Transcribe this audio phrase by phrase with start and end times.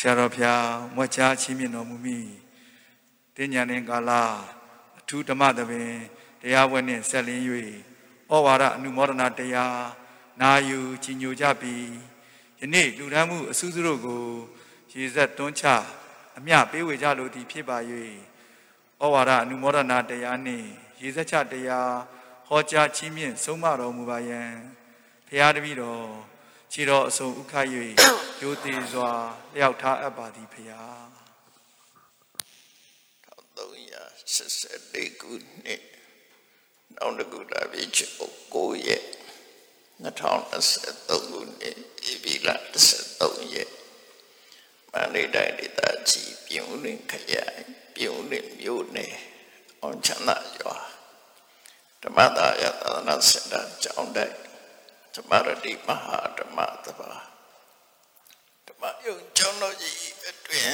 [0.00, 0.64] ဆရာတော်ဖျား
[0.96, 2.18] မွက်ချားချင်းမြင့်တော်မူမိ
[3.36, 4.10] တင်ညာနေကာလ
[4.98, 5.92] အထူးဓမ္မသဘင်
[6.40, 7.42] တရားပွဲနှင့်ဆက်လင်း၍
[8.30, 9.78] ဩဝါဒအနုမောဒနာတရား
[10.40, 11.88] နာယူကြီးညိုကြပြီး
[12.60, 14.24] ယနေ့လူဒန်းမှုအစူးစုတို့ကို
[14.92, 15.64] ရေဆက်တွန်းချ
[16.38, 17.78] အမျှပေးဝေကြလိုသည်ဖြစ်ပါ၍
[19.00, 20.66] ဩဝါဒအနုမောဒနာတရားနှင့်
[21.00, 21.92] ရေဆက်ချတရား
[22.46, 24.42] ဟောကြားချင်းမြင့်ဆုံးမတော်မူပါယံ
[25.26, 26.06] ဖရာတပည့်တော်
[26.72, 27.66] ခြေတော်အစုံဥခတ်၍
[28.42, 29.10] ရိုသေစွာ
[29.54, 30.82] လျှောက်ထားအပ်ပါသည်ဖရာ
[33.56, 35.30] 1384ခု
[35.64, 35.82] နှစ်
[36.96, 38.06] နောက်တစ်ခုလာပြီချေ
[38.54, 39.04] 9ရက်
[40.04, 41.76] 2023ခုနှစ်
[42.10, 42.48] ဧပြီလ
[43.04, 43.70] 13ရက်
[44.92, 47.62] မန္တလေးတိုင်းဒေသကြီးပြုံးလင်းခရိုင်
[47.94, 49.14] ပြုံးလင်းမြို့နယ်
[49.82, 50.76] အောင်ချမ်းသာရွာ
[52.02, 54.47] ဓမ္မသာယသာသနာစင်တာကျောင်းတိုက်
[55.18, 57.12] ဓမ္မရတိမဟာဓမ္မသဘာ
[58.68, 60.70] ဓမ္မယုံကျောင်းတော်ကြီးအတွင်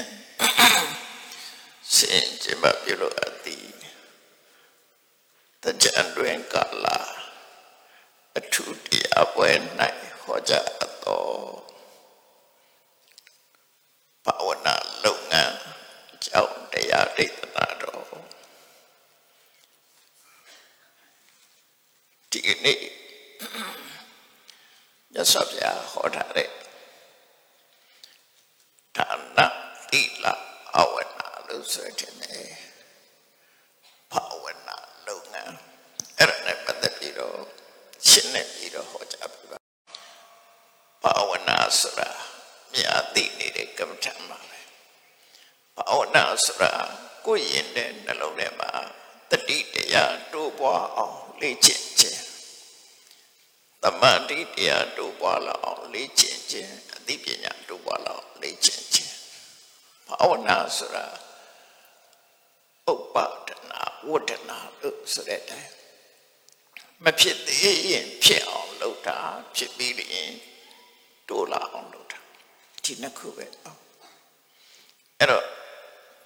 [1.95, 3.69] စင်ကြမပြုလို့အပ်သည်
[5.63, 6.99] တကြံတွင်ကာလာ
[8.37, 9.49] အထူးတရားပွဲ၌
[10.23, 11.27] ဟောကြားအပ်သော
[14.25, 15.57] ဘာဝနာလုပ်ငန်း
[16.13, 18.05] အကြောင်းတရားဒေသနာတော်
[22.31, 22.94] ဒီနေ့
[25.17, 26.49] မြတ်စွာဘုရားဟောထားတဲ့
[28.97, 29.39] ဒါန
[29.91, 30.27] သီလ
[30.77, 32.15] အဝနာလို့ဆိုတဲ့
[34.13, 34.77] ဘာဝနာ
[35.07, 35.55] လုပ်ငန်း
[36.19, 37.39] အဲ့ဒါနဲ့ပတ်သက်ပြီးတော့
[38.09, 39.59] ရှင်းနေပြီးတော့ဟောကြားပြပါ
[41.03, 42.11] ဘာဝနာဆိုတာ
[42.73, 44.61] မြာသိနေတဲ့ကမ္မထမ်းပါပဲ
[45.77, 46.73] ဘာဝနာဆိုတာ
[47.27, 48.71] ကိုယ်ရင်တဲ့နှလုံးထဲမှာ
[49.31, 52.24] တတိတရားတိုးပွားအောင်လေ့ကျင့်ခြင်း
[53.85, 59.15] တမန်တိတရားတိုးပွားလာအောင်လေ့ကျင့်ခြင်းအသိပညာတိုးပွားလာအောင်လေ့ကျင့်ခြင်း
[60.09, 61.07] ဘာဝနာဆိုတာ
[62.91, 65.73] ဥပ္ပါဒနာဝတ္တနာလို့ဆိုတဲ့အတိုင်း
[67.05, 69.19] မဖြစ်သေးရင်ဖြစ်အောင်လုပ်တာ
[69.57, 70.33] ဖြစ်ပြီးရင်
[71.29, 72.19] တိုးလာအောင်လုပ်တာ
[72.85, 73.45] ဒီနှစ်ခုပဲ
[75.19, 75.45] အဲ့တော့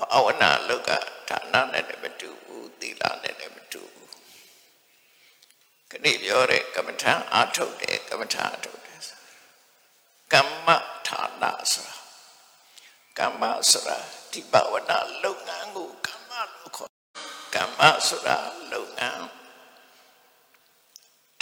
[0.01, 0.91] ဘာဝနာလောက
[1.29, 3.98] ဌာနနဲ့လည်းမတူဘူးသီလနဲ့လည်းမတူဘူး
[5.93, 9.01] ခဏပြောတဲ့ကမ္မထာအာထုတ်တယ်ကမ္မထာအာထုတ်တယ်
[10.33, 10.69] ကမ္မ
[11.07, 11.97] ဌာနဆိုတာ
[13.19, 13.99] ကမ္မဆိုတာ
[14.33, 16.91] ဒီဘာဝနာလုပ်ငန်းကိုကမ္မလို့ခေါ်
[17.55, 18.37] ကမ္မဆိုတာ
[18.73, 19.25] လုပ်ငန်း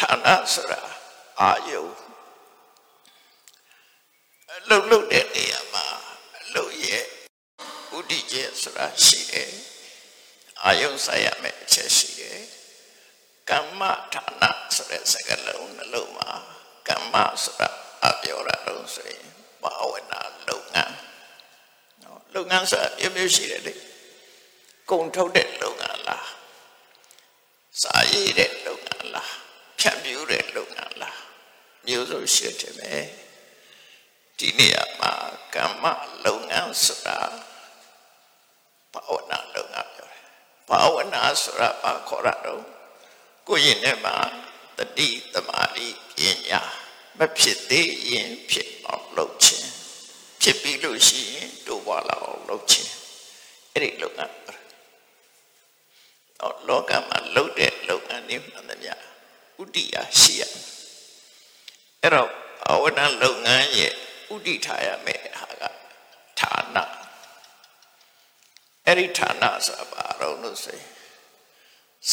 [0.01, 0.81] ဌာနဆိုတာ
[1.41, 1.83] အာယု
[4.53, 5.87] အလုပ်လုပ်တဲ့နေရာမှာ
[6.41, 7.05] အလုပ်ရဲ့
[7.97, 9.53] ဥဒိကျေဆိုတာရှိတယ်
[10.65, 12.56] အာယုဆိုင်ရမယ်အချက်ရှိတယ်
[13.51, 13.83] ကမ္မ
[14.15, 14.45] ဌာန
[14.77, 16.31] ဆိုတဲ့စကားလုံးနှလုံးမှာ
[16.89, 17.69] ကမ္မဆိုတာ
[18.05, 19.25] အပြောတာတော့ဆိုရင်
[19.63, 20.95] ဘာဝနာလုပ်ငန်း
[22.03, 23.75] နော်လုပ်ငန်းဆိုတာမျိုးမျိုးရှိတယ်လေ
[24.91, 26.29] ကုံထုတ်တဲ့လုပ်ငန်းလား
[27.83, 29.33] စာရေးတဲ့လုပ်ငန်းလား
[29.81, 31.21] ဖြန့်ဖြူးတဲ့လုပ်ငန်းလား
[31.87, 32.95] မျိုးစုံရှိတယ်ပဲ
[34.39, 35.13] ဒီနေရာမှာ
[35.55, 35.85] ကမ္မ
[36.27, 37.19] လုပ်ငန်းဆိုတာ
[38.93, 40.23] ဘာဝနာလုပ်ငန်းပြောတယ်
[40.69, 42.76] ဘာဝနာဆိုတာဘာခေါ်ရတော့
[43.49, 44.17] ကိုယ့်ရင်ထဲမှာ
[44.79, 45.87] တတိတမာတိ
[46.17, 46.19] ပ
[46.49, 46.61] ညာ
[47.19, 49.69] မဖြစ်သေးရင်ဖြစ်အောင်လုပ်ခြင်း
[50.43, 52.91] ဖြစ်ပြီးလို့ရှိရင်တိုးပွားလာအောင်လုပ်ခြင်း
[53.73, 54.35] အဲ့ဒီလုပ်ငန်း
[56.41, 58.93] တော့လောကမှာလုပ်တဲ့လုပ်ငန်းတွေမှန်သမျှ
[59.63, 60.43] ဥတ္တိယရှိရ
[62.03, 62.31] အဲ့တော့
[62.63, 63.93] ဘာဝနာလုပ်ငန်းရဲ့
[64.35, 65.65] ဥတည်ထားရမယ်ဟာက
[66.41, 66.77] ဌာန
[68.87, 70.96] အဲ့ဒီဌာနဆိုတာဘာလို့လို့ဆိုရင်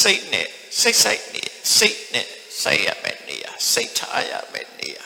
[0.01, 0.47] စိတ်နဲ့
[0.79, 1.43] စိတ်ဆိုင်နေ
[1.77, 2.27] စိတ်နဲ့
[2.61, 5.05] ဆိုင်ရမယ်နေရာစိတ်ထားရမယ်နေရာ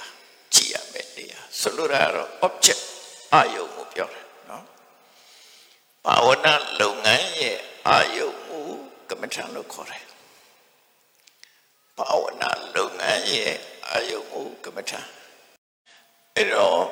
[0.53, 2.81] ကြည့်ရမယ်နေရာဆိုလိုတာတော့ object
[3.33, 4.65] အာယုံကိုပြောတယ်နော်
[6.05, 8.67] ဘာဝနာလုပ်ငန်းရဲ့အာယုံကို
[9.09, 10.05] ကမ္မထံလို့ခေါ်တယ်
[11.97, 13.53] ဘာဝနာလုပ်ငန်းရဲ့
[13.89, 14.99] အာယုံကိုကမ္မထံ
[16.35, 16.83] အဲ့တော့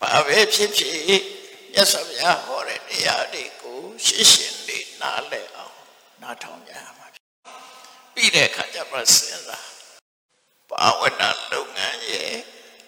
[0.00, 0.92] ဘာပဲဖြစ်ဖြစ်
[1.72, 4.59] မြတ်စွာဘုရားဟောတဲ့တရားတွေကိုရှင်းရှင်းလေး
[5.02, 5.76] နားလည်အောင်
[6.22, 7.26] နားထောင်ကြရမှာဖြစ်
[8.14, 9.68] ပြီးတဲ့အခါကျမှစဉ်းစား
[10.70, 12.32] ဘာဝနာလုပ်ငန်းရဲ့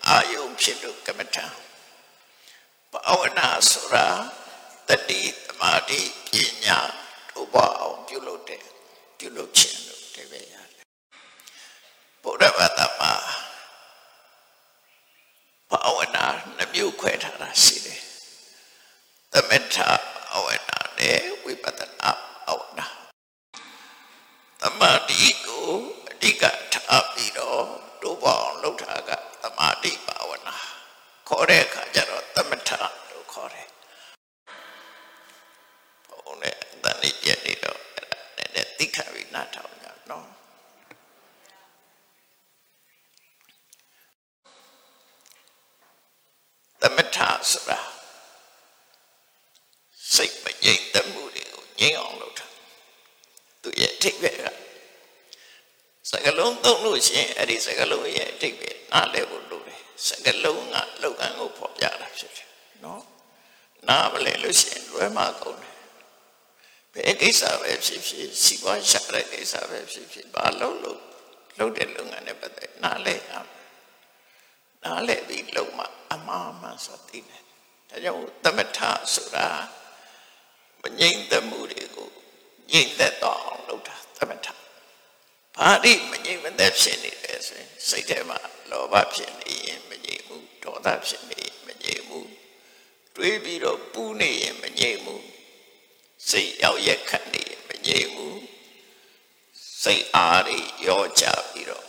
[0.07, 1.47] အာယုံဖြစ်လို့ကမ္မထံ
[2.93, 4.07] ဘာဝနာဆိုတာ
[4.89, 6.01] တတိတမာတိ
[6.31, 6.33] ပ
[6.65, 6.79] ညာ
[7.31, 8.63] တို့ပါအောင်ပြုလုပ်တဲ့
[9.19, 10.87] ပြုလုပ်ခြင်းလို့တပည့်ရတယ်
[12.23, 13.13] ဘုရားဘာသာမှာ
[15.71, 16.27] ဘာဝနာ
[16.57, 18.03] နှမျိုးခွဲထားတာရှိတယ်
[19.33, 19.77] သမထ
[20.31, 21.22] ဘာဝနာနဲ့
[21.53, 22.11] ဝိပဿနာ
[22.47, 22.87] ဘာဝနာ
[24.61, 25.69] သမာဓိကို
[26.11, 27.67] အဓိကထားပြီးတော့
[28.03, 29.11] တိုးပေါအောင်လှုပ်တာက
[29.43, 30.57] သမာဓိဘာဝနာ
[31.29, 32.39] ခေါ်တဲ့အခါကျတော့သ
[33.33, 33.69] ခေါ်တယ်
[36.09, 38.21] ဘုံနဲ့တန်လေးပြက်နေတော့အဲ့ဒါ
[38.55, 40.27] နဲ့တိခါပြီးနားထောင်ကြနော်
[46.81, 47.19] သမထ
[47.51, 47.81] ဆိုတာ
[50.15, 51.22] စိတ်မငြိမ်သက်မှုတွေကို
[51.83, 52.47] ငြိမ်အောင်လုပ်တာ
[53.63, 54.45] သူရဲ့အထိပ်ပဲက
[56.11, 62.49] စကလုံးသုံးလို့ရှိရင်အဲ့ဒီစကလုံးရဲ့အထိပ်ပဲနားလဲဖို့လိုတယ်စကလုံးကလောက်ကံကိုဖော်ပြတာဖြစ်တယ်
[62.85, 63.03] နော်
[63.89, 65.77] နားမလဲလို့ရှိရင်လွဲမှာကုန်တယ်
[66.95, 71.01] ဘယ်ကိစ္စပဲဖြစ်ဖြစ်စီပွားရှာတဲ့ကိစ္စပဲဖြစ်ဖြစ်ဘာလို့လို့
[71.59, 73.49] လုပ်တဲ့လုပ်ငန်းနဲ့ပတ်သက်နားလဲရမယ်
[74.85, 77.43] နားလဲပြီးလုံးမှာအမှားမှန်ဆိုသိတယ်
[77.91, 78.79] ဒါကြောင့်သမထ
[79.15, 79.49] ဆိုတာ
[80.83, 82.09] မငြိမ့်သက်မှုတွေကို
[82.71, 84.47] ငြိမ့်သက်တော့အောင်လုပ်တာသမထ
[85.57, 88.39] ဘာဒီမငြိမ့်မသက်ဖြစ်နေတယ်ဆိုရင်စိတ်ထဲမှာ
[88.71, 92.31] လောဘဖြစ်နေရင်မငြိမ့်ဘူးဒေါသဖြစ်နေရင်မငြိမ့်ဘူး
[93.17, 95.25] တွေးပြီးတော့ပူးနေရင်မငြိမ့်ဘူး
[96.31, 98.41] စိတ်ရောက်ရက်ခတ်နေရင်မငြိမ့်ဘူး
[99.83, 101.87] စိတ်အားတွေရောကြပြီးတော့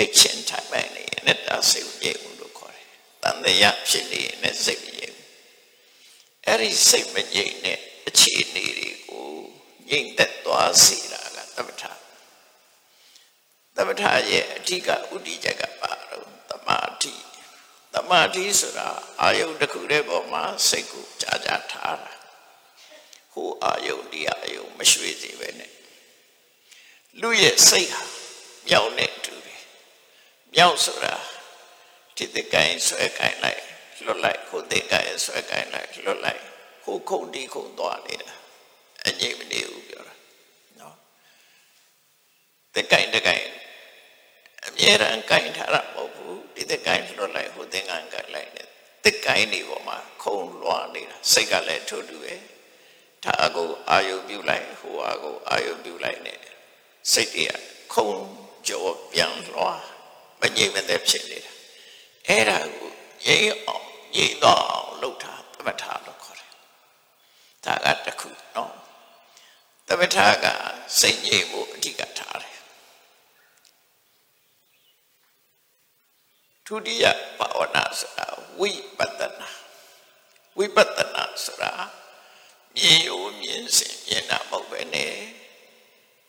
[0.00, 2.86] အချင်းထိုင်ပိုင်းနေရင်လည်းဒါစိတ်ငြိမ့်ဘူးလို့ခေါ်တယ်
[3.22, 5.15] တန်တရားဖြစ်နေရင်လည်းစိတ်မငြိမ့်ဘူး
[6.48, 7.78] အဲ့ဒီစိတ်မငြိမ့်တဲ့
[8.08, 9.30] အခြေအနေတွေကို
[9.90, 11.82] ငြိမ့်သက်သွားစေတာကသမထ
[13.76, 17.12] သမထရဲ့အဓိကဥတီချက်ကပါတော့တမာတိ
[17.94, 18.88] တမာတိဆိုတာ
[19.20, 22.12] အာယုတစ်ခုတည်းပေါ်မှာစိတ်ကိုကြာကြာထားတာ
[23.32, 25.72] ဟိုအာယုဒီအာယုမရွှေ့စေပဲနဲ့
[27.20, 28.02] လူရဲ့စိတ်ဟာ
[28.68, 29.62] မြောက်နေတူတယ်
[30.54, 31.14] မြောက်ဆိုတာ
[32.16, 33.65] ဒီတကိုင်းဆွဲကိုင်းလိုက်
[34.04, 36.42] လွတ်လိုက်ဟိုတဲ့ကိုင်းဆွဲကိုင်းလိုက်လွတ်လိုက်
[36.84, 38.30] ဟိုခုန်ဒီခုန်သွားနေတာ
[39.06, 40.14] အငြိမ့်မနေဘူးပြောတာ
[40.80, 40.96] နော်
[42.74, 43.46] တကိုင်းတကိုင်း
[44.66, 48.62] အမြဲတမ်းကိုင်းထားတာမဟုတ်ဘူးဒီတကိုင်းလွတ်လိုက်ဟိုတဲ့ကိုင်းကိုင်းလိုက်နေ
[49.04, 52.34] တကိုင်းနေပေါ်မှာခုန်လွှားနေတာစိတ်ကလည်းထို့တူပဲ
[53.24, 56.34] ဒါအကိုအာယုပြုလိုက်ဟိုအကိုအာယုပြုလိုက်နေ
[57.12, 57.52] စိတ်တွေက
[57.94, 58.20] ခုန်
[58.68, 59.82] ကြောပြန်လွှား
[60.40, 61.52] မငြိမ့်မသက်ဖြစ်နေတာ
[62.28, 62.90] အဲ့ဒါကို
[63.24, 66.50] ငြိမ့်အောင် ငြိမ့်တော့အောင်လုပ်တာသမထလို့ခေါ်တယ်
[67.64, 68.74] ဒါကတခုနော်
[69.88, 70.46] သမထက
[71.00, 72.58] စိတ်ငြိမ့်ဖို့အဓိကထားတယ်
[76.66, 77.04] ဒုတိယ
[77.38, 78.26] ဘာဝနာဆိုတာ
[78.60, 79.50] ဝိပဿနာ
[80.58, 81.72] ဝိပဿနာဆိုတာ
[82.74, 85.14] မြင်ရိုးမြင်စဉ်မြင်တာမဟုတ်ပဲနဲ့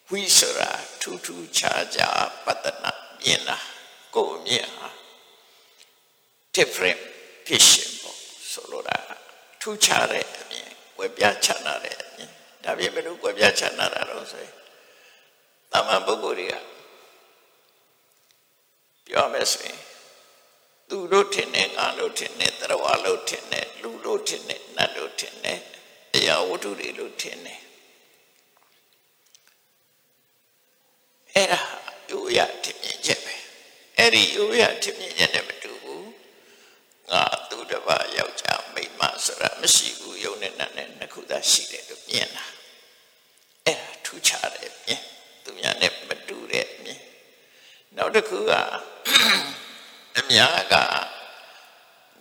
[0.10, 0.72] ဝိဆိုတာ
[1.02, 2.92] ထူးထူးခြားခြားပဿနာ
[3.22, 3.58] မြင်တာ
[4.16, 4.90] ကိုယ်မြင်ဟာ
[6.56, 7.02] different
[7.48, 8.18] vision ပေါ့
[8.52, 8.98] ဆိုလိုတာ
[9.62, 12.32] ထူးခြားတဲ့အမြင်ဝယ်ပြချမ်းသာတဲ့အမြင်
[12.64, 14.54] ဒါပြင်ဘယ်လိုဝယ်ပြချမ်းသာတာတော့ဆိုရင်
[15.72, 16.56] တာမန်ပုဂ္ဂိုလ်တွေက
[19.08, 19.80] ပြောမယ်ဆိုရင်
[20.90, 25.60] သူတို့ထင်တယ်ငါတို့ထင်တယ်တရဝလို့ထင်တယ်လူလို့ထင်တယ်နတ်လို့ထင်တယ်
[26.16, 27.60] အရာဝတ္ထုတွေလို့ထင်တယ်
[31.34, 31.62] အဲ့ဒါ
[32.10, 33.36] ယူရထင်မြင်ချက်ပဲ
[33.98, 35.57] အဲ့ဒီယူရထင်မြင်ချက်နဲ့မတူဘူး
[37.12, 42.46] ငါသူတစ်ပါးယောက်ျားမိန်းမဆိုတာမရှိဘူးယုံနဲ့နတ်နဲ့နှစ်ခုသာရှိတယ်လို့မြင်တာ
[43.66, 45.02] အဲ့ဒါထူးခြားတယ်မြင်
[45.44, 47.00] သူများနဲ့မတူတဲ့မြင်
[47.96, 48.54] နောက်တစ်ခုက
[50.18, 50.76] အများက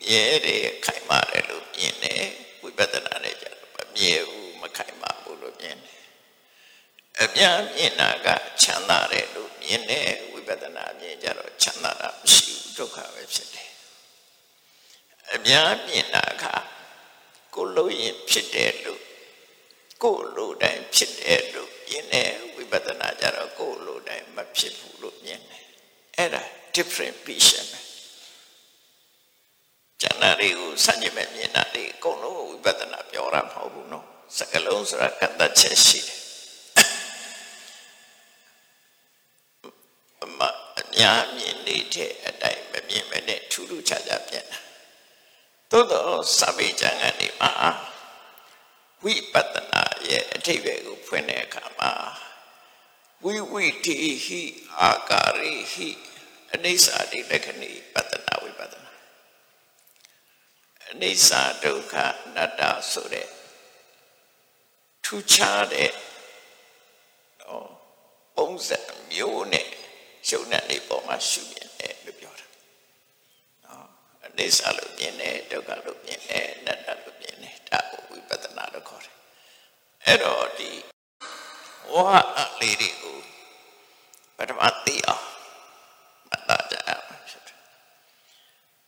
[0.00, 2.24] မြဲတယ်ခိုင်မာတယ်လို့မြင်တယ်
[2.62, 5.96] ဝိပဿနာနဲ့ကြတော့မမြဲဘူးမခိုင်မာဘူးလို့မြင်တယ်
[7.20, 8.28] အများမြင်တာက
[8.62, 13.75] ချမ်းသာတယ်လို့မြင်တယ်ဝိပဿနာမြင်ကြတော့ချမ်းသာတာမရှိဘူးဒုက္ခပဲဖြစ်တယ်
[15.32, 16.44] အများမြင်တာက
[17.54, 19.02] ကိုလို့ရင်ဖြစ်တယ်လို့
[20.02, 25.64] ကိုလိုတိုင်းဖြစ်တယ်လို့မြင်တယ်ဝိပဿနာကြတော့ကိုလိုတိုင်းမဖြစ်ဘူးလို့မြင်တယ်
[26.16, 26.42] အဲ့ဒါ
[26.76, 27.80] different vision ပဲ
[30.00, 34.06] ကျန်တာတွေကိုစัจ jime မြင်တာတွေအကုန်လုံးဝိပဿနာပြောတာမဟုတ်ဘူးနော်
[34.38, 36.20] စကလုံးဆိုတာကတ္တချက်ရှိတယ်
[40.22, 40.40] အမ
[40.80, 44.65] အများမြင်နေတဲ့အတိုင်းမမြင်မနဲ့ထူးထူးခြားခြားပြန်တာ
[45.70, 47.52] သို့တော့စပိကျန်ကနေမှာ
[49.04, 51.92] ဝိပဿနာရဲ့အထိပ္ပယ်ကိုဖွင့်တဲ့အခါမှာ
[53.24, 54.42] ဝိဝိတိဟိ
[54.80, 55.88] အာကာရိဟိ
[56.54, 58.92] အနိစ္စတိလက္ခဏိပတ္တနာဝိပဿနာ
[60.90, 61.30] အနိစ္စ
[61.64, 61.94] ဒုက္ခ
[62.24, 63.28] အနတ္တဆိုတဲ့
[65.04, 65.92] ထူးခြားတဲ့
[67.40, 67.68] နော်
[68.36, 68.78] ပုံစံ
[69.10, 69.68] မျိုးနဲ့
[70.28, 72.15] ရှုံနဲ့နေပေါ်မှာရှုမြင်တယ်လို့ပြောတာ
[74.38, 79.14] နော်အနိစ္စလို့မြင်တယ်ဒုက္ခလို့မြင်တယ်အနတ္တလို့မြင်တယ်ဒါကိုဝိပဿနာလို့ခေါ်တယ်
[80.04, 80.70] အဲ့တော့ဒီ
[81.92, 83.18] ဝါအလေးတွေကို
[84.36, 85.24] ပထမသိအောင်
[86.28, 87.58] မှတ်သားကြအောင်ဖြစ်တယ်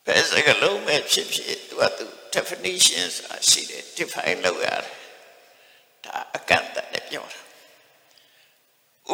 [0.05, 4.95] ဘယ်စကလုံးပဲဖြစ်ဖြစ်သူကသူ definition ဆိုတာရှိတယ် define လုပ်ရတယ်
[6.05, 7.41] ဒါအကန့်အသတ်နဲ့ပြောတာ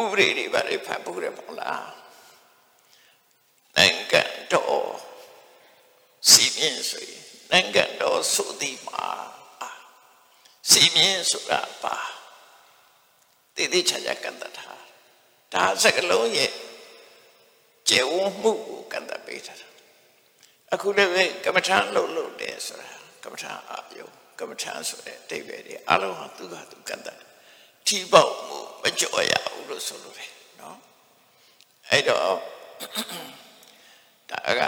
[0.00, 1.90] ဥပဒေတွေဘာတွေဖတ်ဖို့ရမလား
[3.76, 5.15] နိုင်ငံတော်
[6.30, 9.06] စီမင်းဆိုရင်နိုင်ငံတော်ဆိုသည်မှာ
[10.70, 11.96] စီမင်းဆိုတာပါ
[13.56, 14.66] တည်တည်ချာချာကန့်တတ်တာ
[15.52, 16.52] ဒါစကလုံးရဲ့
[17.88, 19.54] ကျေဝမှုကိုကန့်တတ်ပေးတာ
[20.72, 22.88] အခုလည်းပဲကမ္မထာလှုပ်လှုပ်တယ်ဆိုတာ
[23.24, 24.06] ကမ္မထာအာယု
[24.38, 27.18] ကမ္မထာဆိုတဲ့အတိတ်ပဲတွေအလုံးဟာသူကသူကန့်တတ်
[27.86, 30.30] ထီပေါက်မှုမကြော်ရဘူးလို့ဆိုလိုတယ်
[30.60, 30.78] နော်
[31.90, 32.20] အဲ့တော့
[34.30, 34.62] ဒါက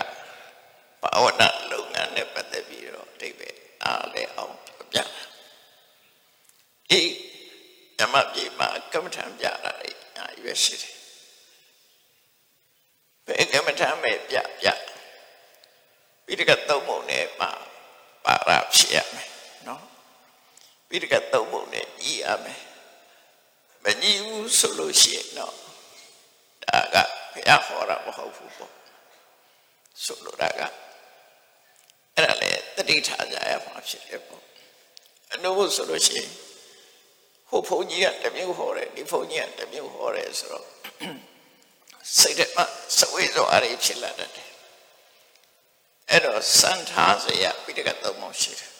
[1.02, 3.49] ဘာဝနာလုပ်ငန်းနဲ့ပတ်သက်ပြီးတော့အတိတ်ပဲ
[3.85, 4.55] အားလဲအောင်
[4.93, 5.05] ပြတာ
[6.90, 7.11] အေး
[7.99, 10.97] ဓမ္မပြေမှာကမ္မထံပြတာလေအာရွေးရှိတယ်
[13.26, 14.69] ဘယ်ကမ္မထံမဲ့ပြပြ
[16.25, 17.50] ပြီးတကသုံးပုံနဲ့မှာ
[18.25, 19.31] ပါရဖြစ်ရမယ်
[19.69, 19.85] နော်
[20.88, 22.62] ပြီးတကသုံးပုံနဲ့ညီရမယ်
[23.85, 25.55] မညီဘူးဆိုလို့ရှိရင်တော့
[26.64, 26.97] ဒါက
[27.33, 28.73] ဘုရားဟောတာမဟုတ်ဘူးပေါ့
[30.05, 30.62] ဆိုလိုတာက
[32.19, 34.43] အဲ့ဒါလေတတိထားကြရမှာဖြစ်တယ်ပေါ့
[35.33, 36.31] အနုဘုဆိုလို့ရှိရင်
[37.49, 40.67] ဟိုဘုန်းကြီးကတမျိုးဟောတယ်ဒီဘုန်းကြီးကတမျိုးဟောတယ်ဆိုတော့
[42.19, 42.65] စိတ်ထဲမှာ
[42.99, 44.31] စဝေးစောအရေးဖြစ်လာတယ်
[46.11, 48.73] အဲ့တော့စံထားစရာပိဋကသုံးပုံရှိတယ်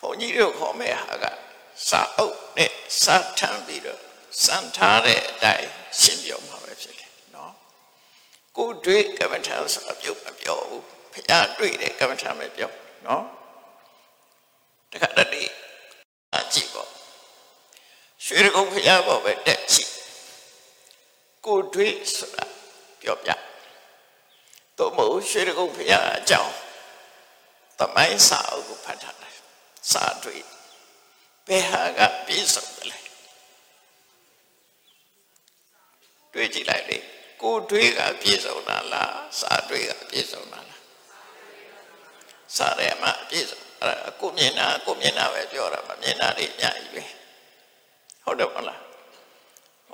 [0.00, 1.24] ဘုန်းကြီးတို့ခေါ်မဲ့ဟာက
[1.88, 2.72] စာအုပ်နဲ့
[3.02, 4.00] စာထမ်းပြီးတော့
[4.44, 5.68] စံထားတဲ့အတိုင်း
[6.00, 7.07] ရှင်းပြမှာပဲဖြစ်တယ်နော်
[8.58, 10.84] ကိုတွေ့ကမ္မထာဆိုတာပြုတ်မပြောဘူး
[11.14, 12.70] ဖျားတွေ့တယ်ကမ္မထာမပြော
[13.06, 13.24] နော်
[14.90, 15.52] တခါတည်း
[16.34, 16.90] အကြည့်ပေါ့
[18.24, 19.90] ရွှေကုန်းဖျားပေါ့ပဲတက်ကြည့်
[21.46, 22.44] ကိုတွေ့ဆိုတာ
[23.02, 23.30] ပြောပြ
[24.78, 26.54] တော့မဟုတ်ရွှေကုန်းဖျားအကြောင်း
[27.78, 29.36] တမိုင်းစာအုပ်ကိုဖတ်ထားတယ်
[29.92, 30.42] စာတွေ့
[31.46, 32.98] ဘယ်ဟာကပြည့်စုံတယ်လဲ
[36.34, 36.98] တွေ့ကြည့်လိုက်လေ
[37.42, 40.82] ကိုတွေးကပြည့်စုံတာလားစာတွေးကပြည့်စုံတာလား
[42.56, 47.04] စာရဲမှာပြည့်စုံအဲ့ဒါကိုမြင်တာကိုမြင်တာပဲပြောတာမမြင်တာတွေအများကြီးပဲ
[48.24, 48.80] ဟုတ်တယ်မလား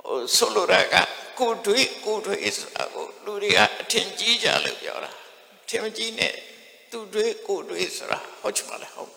[0.05, 0.95] ဟိုဆိုလိုတာက
[1.39, 5.11] ကိုတွေးကိုတွေးဆိုတာကိုလူတွေကအထင်ကြီးကြလို့ပြောတာ
[5.69, 6.33] ထင်ကြီးနဲ့
[6.91, 9.11] သူတွေးကိုတွေးဆိုတာဟုတ်ချင်ပါလေဟုတ်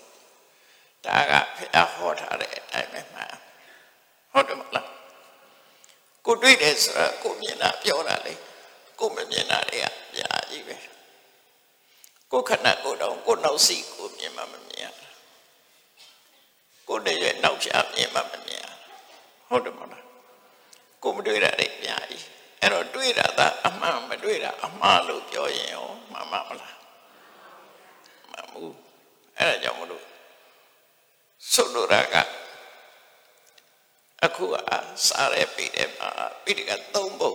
[1.05, 3.33] ဒါကဖះဟောထားတဲ့အတိုင်းပဲမှန်
[4.33, 4.98] ဟုတ်တယ်မလား
[6.31, 8.35] ကိုတွေ့တယ်ဆိုတာကိုမြင်တာပြောတာလေ
[8.99, 10.77] ကိုမမြင်တာတွေကပြာကြီးပဲ
[12.33, 14.87] ကိုခဏကိုတော့ကိုနောက်စီကိုမြင်မှမမြင်ရ
[16.89, 18.67] ကိုတည်းရဲ့နောက်ချမြင်မှမမြင်ရ
[19.49, 20.05] ဟုတ်တယ်မလား
[21.03, 22.25] ကိုမတွေ့တာတွေပြာကြီး
[22.61, 26.77] အဲ့တော့တွေ့တာသာအမှန်မတွေ့တာအမှားလို့ပြောရင်ရောမှန်မှမလား
[28.33, 28.75] မှန်ဘူး
[29.39, 30.05] အဲ့ဒါကြောင့်မလို့
[31.53, 32.17] ဆုတ်လို့ရက
[34.25, 34.55] အခုက
[35.07, 36.11] စားရဲပြီးတယ်မှာ
[36.45, 37.35] ပိဋကသုံးပုံ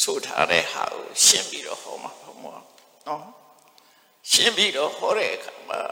[0.00, 2.54] ဆိုထားတဲ့ဟာကိုရှင်းပြီးတော့ဟောမှာဟောမှာ
[3.06, 3.24] နော်
[4.30, 5.82] ရှင်းပြီးတော့ဟောတဲ့အခါမှာ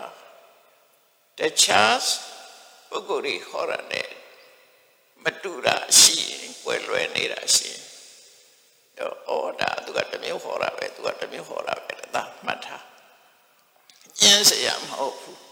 [1.39, 2.03] တခြား
[2.91, 4.09] ပုဂ္ဂိုလ်တွေဟောရတဲ့
[5.25, 7.83] မတူတာရှိရင်ကွယ်လွဲနေတာရှိရင်
[8.99, 12.85] တော့ဩဒါသူကတမျိုးဟောတာပဲသူကတမျိုးဟောတာပဲဒါမှတ်ထား
[14.21, 15.48] ကျင်းစရာမဟုတ်ဘူး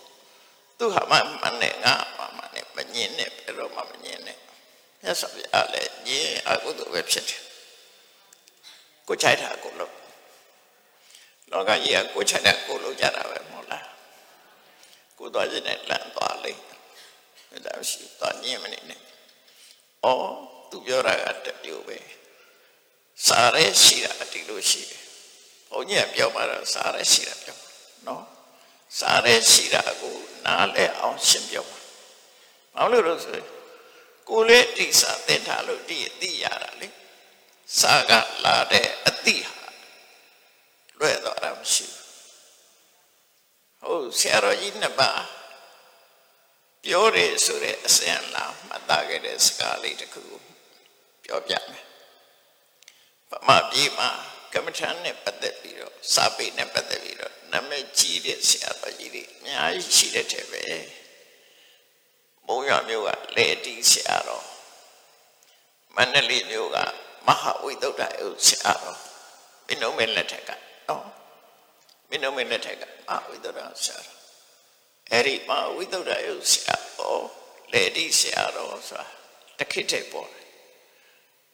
[0.79, 4.39] သူဟာမှမနဲ့ငါမှမနဲ့မညင်နဲ့ဘယ်တော့မှမညင်နဲ့
[5.03, 7.43] မြတ်စွာဘုရားလည်းညင်အကုသိုလ်ပဲဖြစ်တယ်
[9.09, 9.95] ကိုချိုက်တာကိုလို့
[11.51, 13.87] လောကကြီးကကိုချိုက်တာကိုလို့ကြတာပဲမဟုတ်လား
[15.19, 20.09] ကိုသွားခြင်းနဲ့လမ်းသွားလိမ့်ဒါရှိသွားညင်မနေနဲ့ဩ
[20.71, 21.97] သူပြောတာကတပြိုပဲ
[23.27, 25.03] စားရဲရှိတာဒီလိုရှိတယ်
[25.71, 27.57] ဘုန်းကြီးကပြောမှတော့စားရဲရှိတာပြော
[28.07, 28.23] နော်
[28.99, 31.77] စားရဲရှိတာကိုနားလဲအောင်ရှင်းပြပါ
[32.75, 33.41] ဘာလို့လို့ဆို
[34.29, 36.89] ကိုလေးတိစာသင်ထားလို့ဒီအသိရတာလေ
[37.81, 38.13] စာက
[38.45, 39.67] လာတဲ့အသိဟာ
[40.99, 41.87] လွဲ့တော့တာမရှိ
[43.81, 45.25] ဘူးဟုတ်ဆရာတော်ကြီးနှစ်ပါး
[46.85, 50.25] ပြောတယ်ဆိုတဲ့အစင်လာမှတ်သားခဲ့တဲ့စကားလေးတစ်ခု
[51.25, 51.87] ပြောပြမယ်
[53.31, 54.09] ပမပြေမှာ
[54.53, 60.63] ကမ္မထန်နဲ့ပတ်သက်ပြီးတော့စာပေနဲ့ပတ်သက်ပြီးတော့ နာမည်ကြီးတဲ့ဆရာတော်ကြီးတွေအများကြီးရှိတဲ့တဲ့ပဲ
[62.47, 64.47] မုံရမျိုးကလေတီဆရာတော်
[65.95, 66.77] မန္တလေးမျိုးက
[67.27, 68.99] မဟာဝိသုဒ္ဓယုဆရာတော်
[69.67, 70.51] မင်းတို့မင်းလက်ထက်က
[70.89, 71.07] နော်
[72.09, 74.17] မင်းတို့မင်းလက်ထက်ကမဟာဝိသုဒ္ဓဆရာတော်
[75.13, 77.25] အဲ့ဒီမဟာဝိသုဒ္ဓယုဆရာတော်
[77.73, 79.07] လေတီဆရာတော်ဆိုတာ
[79.59, 80.47] တခိတဲ့ပေါ်တယ်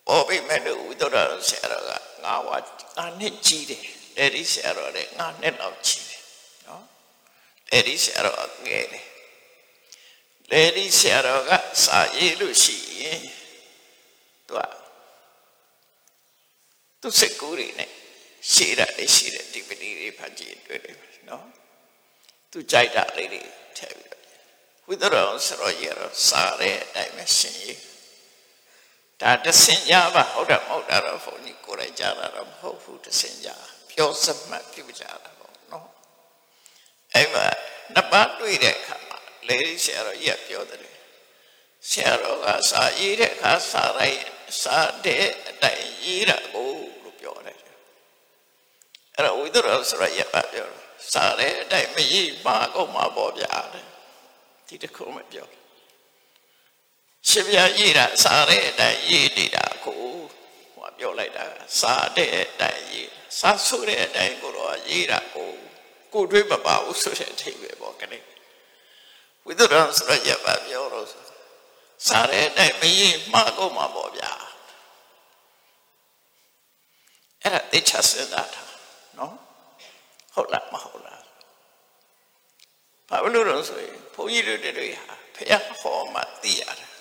[0.06, 1.18] ပေါ်ပြီမဲ့လို့ဝိသုဒ္ဓ
[1.48, 1.90] ဆရာတော်က
[2.24, 2.62] ငါးဝါး
[2.96, 3.84] ငါနှစ်ကြီးတယ်
[4.16, 6.22] တယ်ဒီဆရာတော်တဲ့ငါနှစ်လောက်ချီတယ်
[6.66, 6.84] နော်
[7.70, 9.06] တယ်ဒီဆရာတော်ငယ်တယ်
[10.50, 11.50] တယ်ဒီဆရာတော်က
[11.84, 13.20] စာရေးလို့ရှိရင်
[14.46, 14.60] သူက
[17.00, 17.90] သူစက်ကူတွေနဲ့
[18.52, 20.96] ရှေ့ရတယ်ရှိတယ်ဒီပတိတွေဖတ်ကြည့်တွေ့တယ်
[21.28, 21.46] နော်
[22.50, 23.42] သူကြိုက်တာလေးတွေ
[23.78, 24.22] ထည့်ပြီးတော့
[24.86, 27.78] ဝိသရောဆရာရတော့စားတဲ့အတိုင်းပဲရှင်းရေး
[29.20, 33.81] ဒါတဆင်ကြပါဟုတ်တယ်မဟုတ်တာတော့ဘုန်းကြီးကိုယ်တိုင်ကြားတာတော့မဟုတ်ဘူးတဆင်ကြပြော
[34.24, 35.88] စမှတ်ပြုကြတာပေါ့နော်
[37.14, 37.46] အဲ့မှာ
[37.94, 39.18] နှစ်ပါးတွေ့တဲ့အခါမှာ
[39.48, 40.96] လေဆရာတော်ကြီးကပြောတယ်
[41.90, 44.20] ဆရာတော်ကစာရေးတဲ့အခါစာရိုက်
[44.62, 46.72] စာတဲ့အတိုင်းရေးတာကို
[47.04, 47.58] လို့ပြောတယ်
[49.14, 50.82] အဲ့တော့ဝိသရောဆရာကြီးကပြောတယ်
[51.12, 53.86] စားတဲ့အတိုင်းမရေးပါကုန်မှာပေါ့ဗျာတဲ့
[54.66, 55.48] ဒီတခုမပြော
[57.28, 60.21] ရှင်ပြရေးတာစားတဲ့အတိုင်းရေးနေတာကိုဟော
[61.02, 61.44] ပြောလိုက်တာ
[61.80, 65.50] စားတဲ့အတိုင်းရေးစားဆိုတဲ့အတိုင်းကိုတော့ရေးတာကို
[66.12, 68.24] ကိုတွေးမပါဘူးဆိုတဲ့အထိပဲပေါ့ကလေး
[69.46, 71.06] ဝိသုဒ္ဓံဆိုရရပါပြောတော့
[72.08, 74.32] စားတဲ့အတိုင်းမရေးမှားကုန်မှာပေါ့ဗျာ
[77.42, 78.62] အဲ့ဒါသိချစဉ်းစားတာ
[79.18, 79.34] နော်
[80.34, 81.22] ဟုတ်လားမဟုတ်လား
[83.08, 86.91] ဘာလို့လဲဆိုရင်ဘုန်းကြီးတို့တွေဟာဖះဟောမှသိရတာ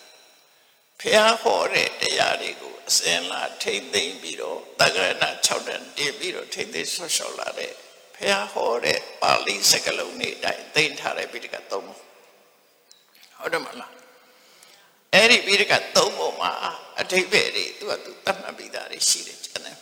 [1.01, 7.71] ဖះဟောတဲ့တရားတွေကိုအစင်လာထိမ့်သိမ့်ပြီးတော့တက္ကရဏ6တန်တင်ပြီးတော့ထိမ့်သိမ့်ဆွတ်လျှော်လာတဲ့
[8.15, 11.97] ဖះဟောတဲ့ပါဠိစကားလုံးတွေအတိုင်းသိမ့်ထားတဲ့ပိဋကသုံးပုံ
[13.39, 13.93] ဟုတ်တယ်မလား
[15.13, 16.51] အဲ့ဒီပိဋကသုံးပုံမှာ
[16.99, 19.77] အထိပ္ပယ်တွေသူကသူတတ်မှတ်ပြီးသားတွေရှိတယ်ကျန်တယ်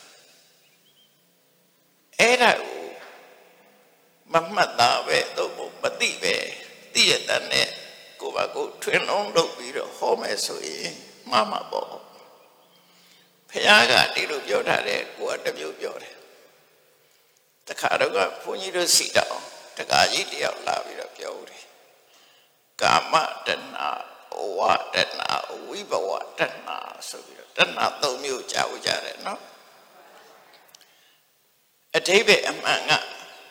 [2.19, 2.83] အဲ့ဒါကို
[4.33, 6.35] မမှတ်သားပဲသို့မဟုတ်မသိပဲ
[6.93, 7.69] သိရတဲ့နဲ့
[8.21, 10.95] ကိုပါကိုထွင်လုံးလုပ်ပြီးတော့ဟောမယ်ဆိုရင်
[11.31, 11.88] မှားမှာပေါ့
[13.50, 16.15] ဖခင်ကဒီလိုပြောထားတယ်ကိုကတမျိုးပြောတယ်
[17.67, 19.41] တခါတော့ကဘုန်းကြီးတို့စီတောင်း
[19.77, 21.65] တခါကြီးတယောက်လာပြီးတော့ပြောဦးတယ်
[22.82, 23.13] ကာမ
[23.47, 23.80] တဏ
[24.58, 24.60] ဝ
[24.93, 25.21] တဏ
[25.67, 26.69] ဝိဘဝတဏ
[27.10, 29.41] ဆိုပြီးတော့တဏသုံးမျိုးကြားဦးကြတယ်နော်
[31.95, 32.91] အတိဘယ်အမှန်က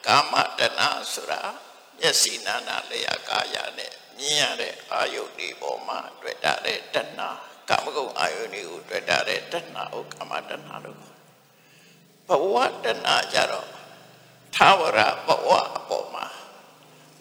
[0.07, 0.81] ကာမတဏ
[1.13, 1.41] ဆိုတာ
[1.99, 7.21] မျက်စိနာနာလျာကာယနဲ့မြင်ရတဲ့အာယုန်ဒီပေါ်မှာတွေ့တာတဲ့တဏ
[7.69, 10.99] ကာမဂုဏ်အာယုန်ဒီကိုတွေ့တာတဲ့တဏကိုကာမတဏလို့
[12.29, 12.55] ဘဝ
[12.85, 13.69] တဏကြတော့
[14.57, 16.27] သာဝရဘဝအပေါ်မှာ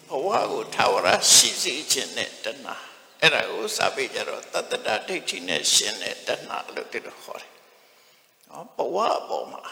[0.08, 2.66] ဘဝကိုသာဝရရှိစေခြင်းနဲ့တဏ
[3.20, 7.52] အဲ့ဒါကိုစာပေကြတော့တတ္တဒိဋ္ဌိနဲ့ရှင်တဲ့တဏလို့တိတော့ခေါ်တယ်
[8.48, 9.62] နော်ဘဝအပေါ်မှာ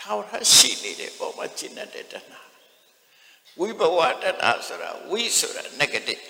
[0.00, 2.40] ထာဝရရှိနေတဲ့ပုံမှာကျင့်တဲ့တဏှာ
[3.58, 6.22] ဝိဘဝတဏှာဆိုတာဝိဆိုတာ negative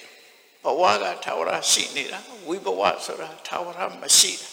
[0.64, 4.48] ဘဝကထာဝရရှိနေတာဝိဘဝဆိုတာထာဝရမရှိတာ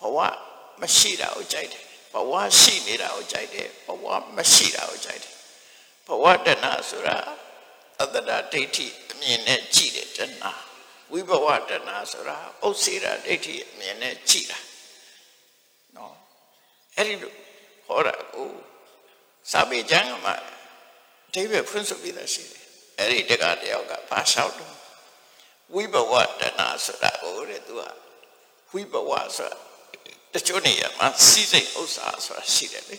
[0.00, 0.18] ဘဝ
[0.80, 5.34] မရှိတာကိုကြိုက်တယ်ဘဝရှိနေတာကိုကြိုက်တယ်ဘဝမရှိတာကိုကြိုက်တယ်
[6.06, 7.16] ဘဝတဏှာဆိုတာ
[8.00, 10.52] အတ္တဒိဋ္ဌိအမြင်နဲ့ကြည့်တဲ့တဏှာ
[11.12, 14.58] ဝိဘဝတဏှာဆိုတာဥစ္စေရဒိဋ္ဌိအမြင်နဲ့ကြည့်တာ
[15.96, 16.14] နော်
[16.96, 17.32] အဲ့ဒီလို
[17.86, 18.50] ဟောတာကို
[19.50, 20.34] စာပေကျမ်းမှာ
[21.28, 22.62] အဓိပ္ပာယ်ဖွင့်ဆိုပြီးသားရှိတယ်
[22.98, 24.74] အဲ့ဒီတက္ကတယောက်ကဘာလျှောက်တော့
[25.74, 27.82] ဝိဘဝတဏဆိုတာကိုတဲ့သူက
[28.72, 29.58] ဝိဘဝဆိုတာ
[30.32, 32.96] တချို့နေရာမှာစီးစိတ်ဥစ္စာဆိုတာရှိတယ်လေ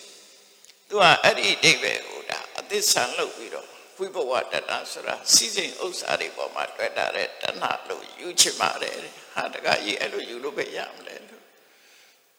[0.89, 8.95] သူကအဲ့ဒီအဓိပ္ပာယ်ကိုဒါအသစ္စာလုပ်ပြီးတော့ဝိဘဝတဏဆိုတာစီးစိတ်ဥစ္စာတွေပေါ်မှာတွေ့တာတဲ့တဏလို့ယူချင်ပါတယ်
[9.36, 11.43] ဟာတကကြီးအဲ့လိုယူလို့ပဲရမလဲလို့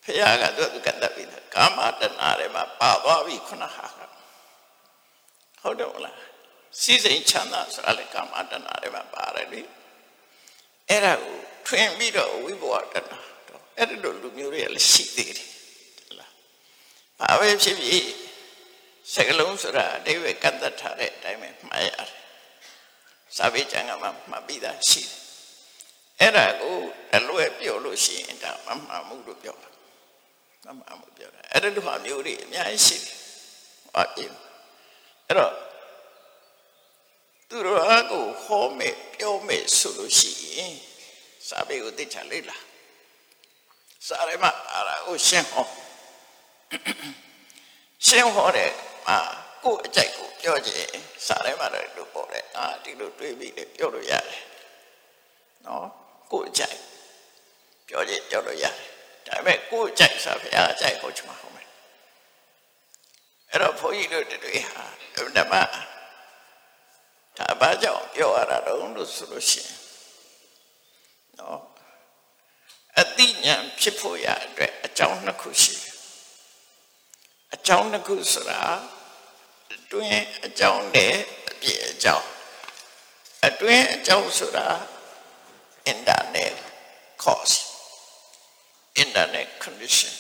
[0.05, 2.05] ဖခင်ကသူကကတ္တပိသကာမတဏ
[2.39, 3.87] ထဲမှာပါသွားပြီခုနဟာ
[5.63, 6.17] ဟုတ်တယ်မလား
[6.81, 9.61] စီစိန်ချမ်းသာဆိုတာလေကာမတဏထဲမှာပါတယ်လေ
[10.91, 13.25] အဲ့ဒါကိုထွင်ပြီးတော့ဝိဘဝတဏတော့
[13.79, 15.49] အဲ့ဒီလိုလူမျိုးတွေလည်းရှိသေးတယ်
[16.19, 16.33] လား
[17.21, 18.07] ဘာပဲဖြစ်ဖြစ်
[19.13, 22.11] စကလုံးဆိုတာအတိဝေကတ္တထားတဲ့အတိုင်းပဲမှားရတယ်
[23.37, 25.19] စာပေကျမ်းကမှမှတ်ပြီးသားရှိတယ်
[26.21, 26.77] အဲ့ဒါကို
[27.15, 29.71] အလွယ်ပြောလို့ရှိရင်ဒါမမှန်မှုလို့ပြောတာ
[30.65, 33.17] မမှန်မှုပြောတာအဲ့ဒီလိုဟာမျိုးတွေအများကြီးရှိတယ်
[33.95, 34.25] ဟုတ်ပြီ
[35.27, 35.53] အဲ့တော့
[37.49, 40.75] သူတို့အကိုဟောမယ်ပြောမယ်ဆိုလို့ရှိရင်
[41.49, 42.63] စာပေကိုသိချလေလား
[44.07, 45.65] စာရဲမှာအရာကိုရှင်းဟော
[48.07, 48.71] ရှင်းဟောတဲ့
[49.09, 49.19] အာ
[49.65, 50.91] ကိုယ်အကြိုက်ကိုပြောခြင်း
[51.27, 54.43] စာရဲမှာတော့လို့ပေါ်တယ်အာဒီလိုတွေးပြီးလေပြောလို့ရတယ်
[55.67, 55.87] နော်
[56.33, 56.79] ကိုယ်အကြိုက်
[57.89, 58.75] ပြောခြင်းပြောလို့ရတယ်
[59.27, 61.69] ဒါပေမဲ့ကိုယ်အကြိုက်စာဖရာအကြိုက်ဟောချင်မှာဟုတ်မယ်
[63.51, 64.85] အဲ့တော့ဘုန်းကြီးတို့တွေဟာ
[65.37, 65.55] ဓမ္မ
[67.39, 69.75] ဒါဘာကြောင့်ပြောရတာတော့လို့ဆိုလို့ရှိရင်
[71.39, 71.61] နော်
[73.01, 75.95] အတိညာဖြစ်ဖို့ရအတွက်အကြောင်းနှစ်ခုရှိတယ်
[77.55, 78.63] အကြောင်းနှစ်ခုဆိုတာ
[79.75, 81.15] အတွင်းအကြောင်းနဲ့
[81.51, 82.29] အပြည့်အကြောင်း
[83.47, 84.69] အတွင်းအကြောင်းဆိုတာ
[85.93, 86.55] internet
[87.23, 87.57] cause
[89.03, 90.15] internet condition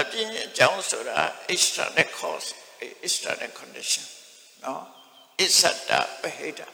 [0.00, 1.18] အပြည့်အကြောင်းဆိုတာ
[1.54, 2.48] external cause
[3.06, 4.04] external condition
[4.64, 4.84] နော်
[5.44, 6.68] isata beheda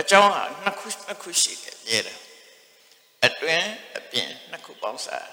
[0.00, 2.18] အကြောင်းဟာနှစ်ခုနှစ်ခုရှိတယ်မြဲတယ်
[3.26, 3.68] အတွင်း
[3.98, 5.30] အပြင်နှစ်ခုပေါင်းစား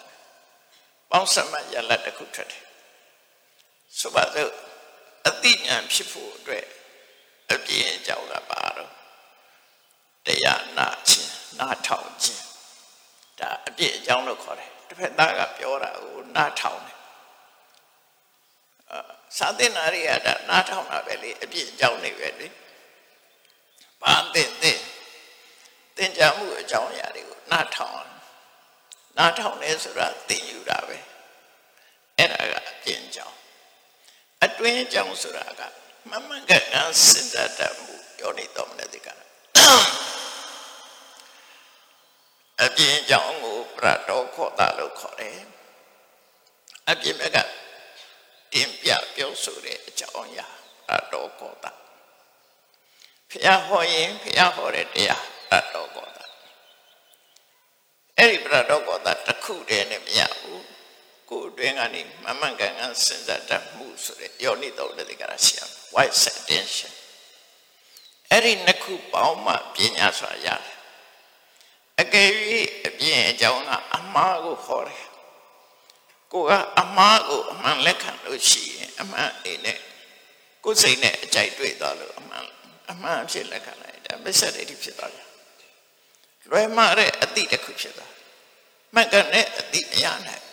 [1.11, 2.63] ပေါင်းစပ်မှရလတ်တစ်ခုထွက်တယ်
[3.99, 4.51] ဆိုပါစို့
[5.27, 6.65] အတိညာဖြစ်ဖို့အတွက်
[7.53, 8.91] အပြင်အကြောင်းကပါတော့
[10.25, 12.43] တရားနာခြင်းနာထောင်ခြင်း
[13.39, 16.96] ဒါအပြည့်အကြောင်းလို့ခေါ်တယ်တစ်ဖက်သားကပြောတာကိုနာထောင်တယ်
[19.37, 22.47] စာသင်နာရီကဒါနားထောင်တာပဲလေအပြည့်အကြောင်းနေပဲလေ
[24.01, 24.79] ဘာသင်သင်
[25.95, 28.07] သင်ကြမှုအကြောင်းအရာတွေကိုနားထောင်
[29.17, 30.97] နားထောင်နေဆိုတာသင်ယူတာပဲ
[32.17, 33.37] အဲ့ဒါကအပြည့်အကြောင်း
[34.43, 35.61] အတွင်းအကြောင်းဆိုတာက
[36.09, 39.07] မမကကစဉ်းစားတတ်မှုပြောနေတော့မလဲဒီက
[42.63, 45.39] အပြင်းကြောင့်ကိုပရတော်ခေါ်တာလို့ခေါ်တယ်
[46.89, 47.37] အပြင်းဘက်က
[48.53, 50.47] တင်ပြပြောဆိုတဲ့အကြောင်းအရာ
[50.87, 51.71] ပရတော်ခေါ်တာ
[53.29, 56.25] ဖះဟောရင်ဖះဟောတဲ့တရားပရတော်ခေါ်တာ
[58.17, 60.65] အဲ့ဒီပရတော်ခေါ်တာတစ်ခုတည်းနဲ့မရဘူး
[61.29, 65.61] ကိုယ်အတွင်းကနေမမှန်ကန်ကန်စဉ်းစားတတ်မှုဆိုတဲ့ယောနိတော်တဲ့ကရာရှိရ
[65.95, 66.93] wise attention
[68.31, 70.77] အဲ့ဒီနှစ်ခုပေါင်းမှပညာစွာရတယ်
[72.01, 72.29] အကယ်၍
[72.85, 75.06] အပြင်အကြောင်းကအမှားကိုခေါ်တယ်
[76.33, 79.77] ကိုကအမှားကိုအမှန်လက်ခံလို့ရှိရင်အမှန်အိနဲ့
[80.63, 82.45] ကိုယ်စိတ်နဲ့အကြိုက်တွေ့သွားလို့အမှန်
[82.91, 85.27] အမှန်ဖြစ်လက်ခံလိုက်တာမစ္ဆဒိဋ္ဌိဖြစ်သွားတယ်
[86.49, 88.13] လွယ်မတဲ့အတိတစ်ခုဖြစ်သွား
[88.93, 90.43] မှန်ကန်တဲ့အတိမရနိုင်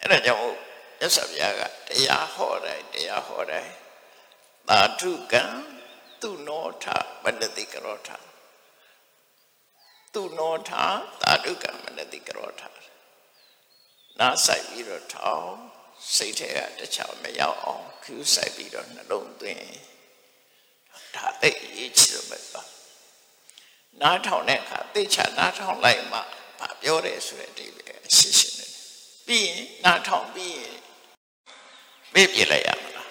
[0.00, 0.42] အဲ့ဒါကြောင့်
[0.98, 3.68] မြတ်စွာဘုရားကတရားဟောတယ်တရားဟောတယ်
[4.68, 5.42] သာဓုကံ
[6.20, 6.86] သူနောထ
[7.24, 8.08] ဗန္တတိကရောထ
[10.12, 10.70] သူနောထ
[11.20, 12.62] သာဓုကမနတိကရောထ
[14.20, 15.54] နားဆိုင်ပြီးတော့ထောင်း
[16.16, 19.66] စိတ်ထဲကတခြားမရောက်အောင်ခူးဆိုင်ပြီးတော့နှလုံးသွင်း
[21.16, 22.62] ဒါသိရေးချလို့ပဲပါ
[24.00, 26.18] နားထောင်တဲ့အခါသိချနားထောင်လိုက်မှ
[26.60, 28.66] ဗာပြောတယ်ဆိုတဲ့အတိပဲအရှိရှိနေ
[29.26, 30.76] ပြီးရင်နားထောင်ပြီးရင်
[32.14, 33.10] မေ့ပြလိုက်ရမလား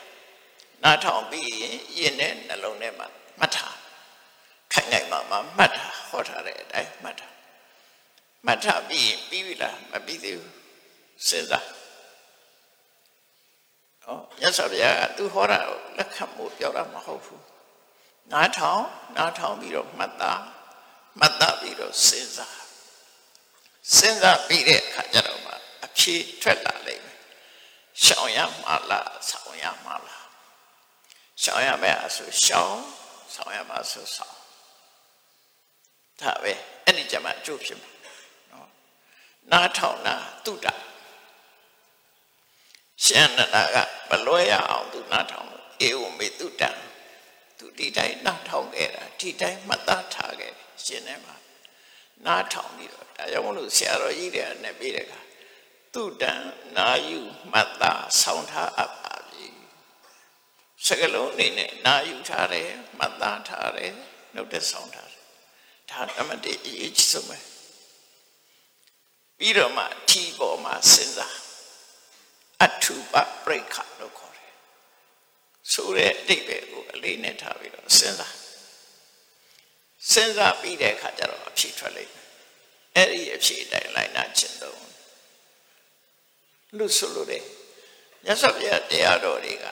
[0.83, 3.07] နားထောင်ပြီးရင်ရင်နဲ့နှလုံးထဲမှာ
[3.39, 3.77] မှတ်ထား
[4.73, 7.27] ခိုင်ခိုင်မာမာမှတ်တာဟောထားတဲ့အတိုင်းမှတ်တာ
[8.45, 10.62] မှတ်ထားပြီးပြီးပြီလားမပြီးသေးဘူး
[11.28, 11.65] စဉ်းစား
[14.06, 15.60] ဩရသော်ဗျာသူဟောတာ
[15.97, 17.43] လက်ခံမှုပြောတာမဟုတ်ဘူး
[18.32, 18.84] နားထောင်
[19.15, 20.34] နားထောင်ပြီးတော့မှတ်တာ
[21.19, 22.58] မှတ်တာပြီးတော့စဉ်းစား
[23.95, 25.54] စဉ်းစားပြီးတဲ့အခါကျတော့မှ
[25.86, 27.19] အဖြေထွက်လာလိမ့်မယ်
[28.04, 30.26] ရှောင်ရမှာလားဆောင်ရမှာလား
[31.41, 32.78] ရှောင်ရမယ်ဆိုရှောင်
[33.34, 34.38] ဆောင်ရမှာဆိုဆောင်
[36.19, 36.54] ဒါပဲ
[36.86, 37.91] အဲ့ဒီကြမှာအကျိုးဖြစ်မှာ
[38.52, 38.69] နော်
[39.52, 40.67] နားထောင်တာတုတ္တ
[43.01, 43.77] ရှင်းနာက
[44.10, 46.63] မလွဲရအောင်သူနားထောင်လို့အေဝမေတုတ္တ
[47.58, 50.53] သူဒီတိုင်းနားထောင်ခဲ့တာဒီတိုင်းမှတ်သားထားခဲ့
[50.86, 51.36] ရှင်းနေမှာ
[52.25, 55.21] နားထောင်ပြီးတော့ဒါကြောင့်မလို့ဆရာတော်ကြီးတွေနဲ့ပြီးတဲ့အခါ
[55.93, 56.23] တုတ္တ
[56.77, 57.19] နာယူ
[57.51, 59.45] မှတ်သားဆောင်းထားအပ်ပါပြီ
[60.86, 63.91] စကလုံးအနေနဲ့နာယူထားတယ်မှတ်သားထားတယ်
[64.34, 65.10] နှုတ်သက်ဆောင်းထား
[65.89, 67.38] ဒါနမတေအရေးကြီးဆုံးပဲ
[69.38, 71.42] ပြီးတော့မှထီပေါ်မှာစဉ်းစား
[72.61, 74.53] အထုပပရိခလို့ခေါ်တယ်
[75.73, 78.35] ဆိုတဲ့အတိတ်ပဲကိုအလေးနဲ့ထားပြီးတော့စဉ်းစား
[80.11, 82.27] စဉ်းစားပြီးတဲ့အခါကျတော့အဖြေထွက်လိမ့်မယ်
[82.95, 84.83] အဲ့ဒီအဖြေတိုင်းလိုက်နာခြင်းတော့
[86.77, 87.43] လူဆိုလို့တယ်
[88.23, 89.65] မြတ်စွာဘုရားတရားတော်တွေက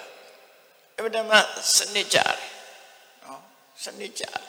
[0.95, 1.29] အမှန်တမ်း
[1.75, 2.51] စနစ်ကြတယ်
[3.23, 3.41] နော်
[3.83, 4.43] စနစ်ကြတယ်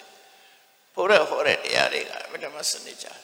[0.94, 3.20] ဘုရားဟောတဲ့တရားတွေကအမြဲတမ်းစနစ်ကြတယ်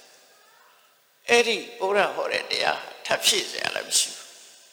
[1.28, 4.17] အဲ့ဒီဘုရားဟောတဲ့တရားထပ်ဖြည့်စရာလည်းမရှိဘူး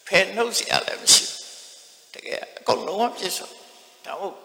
[0.08, 3.50] ဖယ်နှုတ်စရာလည်းမရှိဘူးတကယ်အကုန်လုံးပြည့်စုံ
[4.06, 4.36] ဒါမို့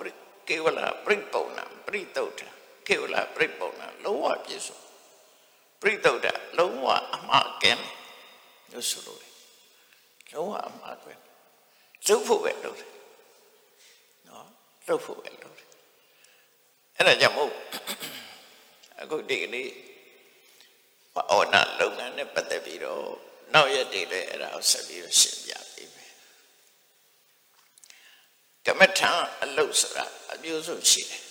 [0.48, 2.48] ကေဝလာပြိပုံနာပြိတုတ်တာ
[2.86, 4.78] ကေဝလာပြိပုံနာလုံးဝပြည့်စုံ
[5.80, 7.84] ပြိတုတ်တာလုံးဝအမှားကင်း
[8.72, 9.20] လို့ဆိုလို့
[10.32, 11.22] လုံးဝအမှားကင်း
[12.08, 12.90] လုပ်ဖို့ပဲလုပ်တယ်
[14.28, 14.46] နော်
[14.88, 15.68] လုပ်ဖို့ပဲလုပ်တယ်
[16.96, 17.52] အဲ့ဒါကြောင့်မို့
[19.00, 19.68] အခုဒီကနေ့
[21.14, 26.12] ဘာဝနာလုပ်ငန်းနဲ့ပတ်သက်ပြီးတော့ နောက်ရက်တွေလည်းအဲ့ဒါကိုဆက်ပြီးရှင်းပြပေးမယ်
[28.66, 31.22] ကမ္မထာအလုပ်ဆိုတာအမျိုးစုံရှိတယ်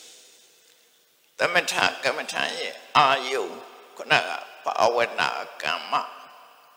[1.40, 3.44] သမထကမ္မထာရဲ့အာယု
[3.98, 4.30] ခုနက
[4.66, 5.30] ဘာဝနာ
[5.64, 5.94] ကမ္မ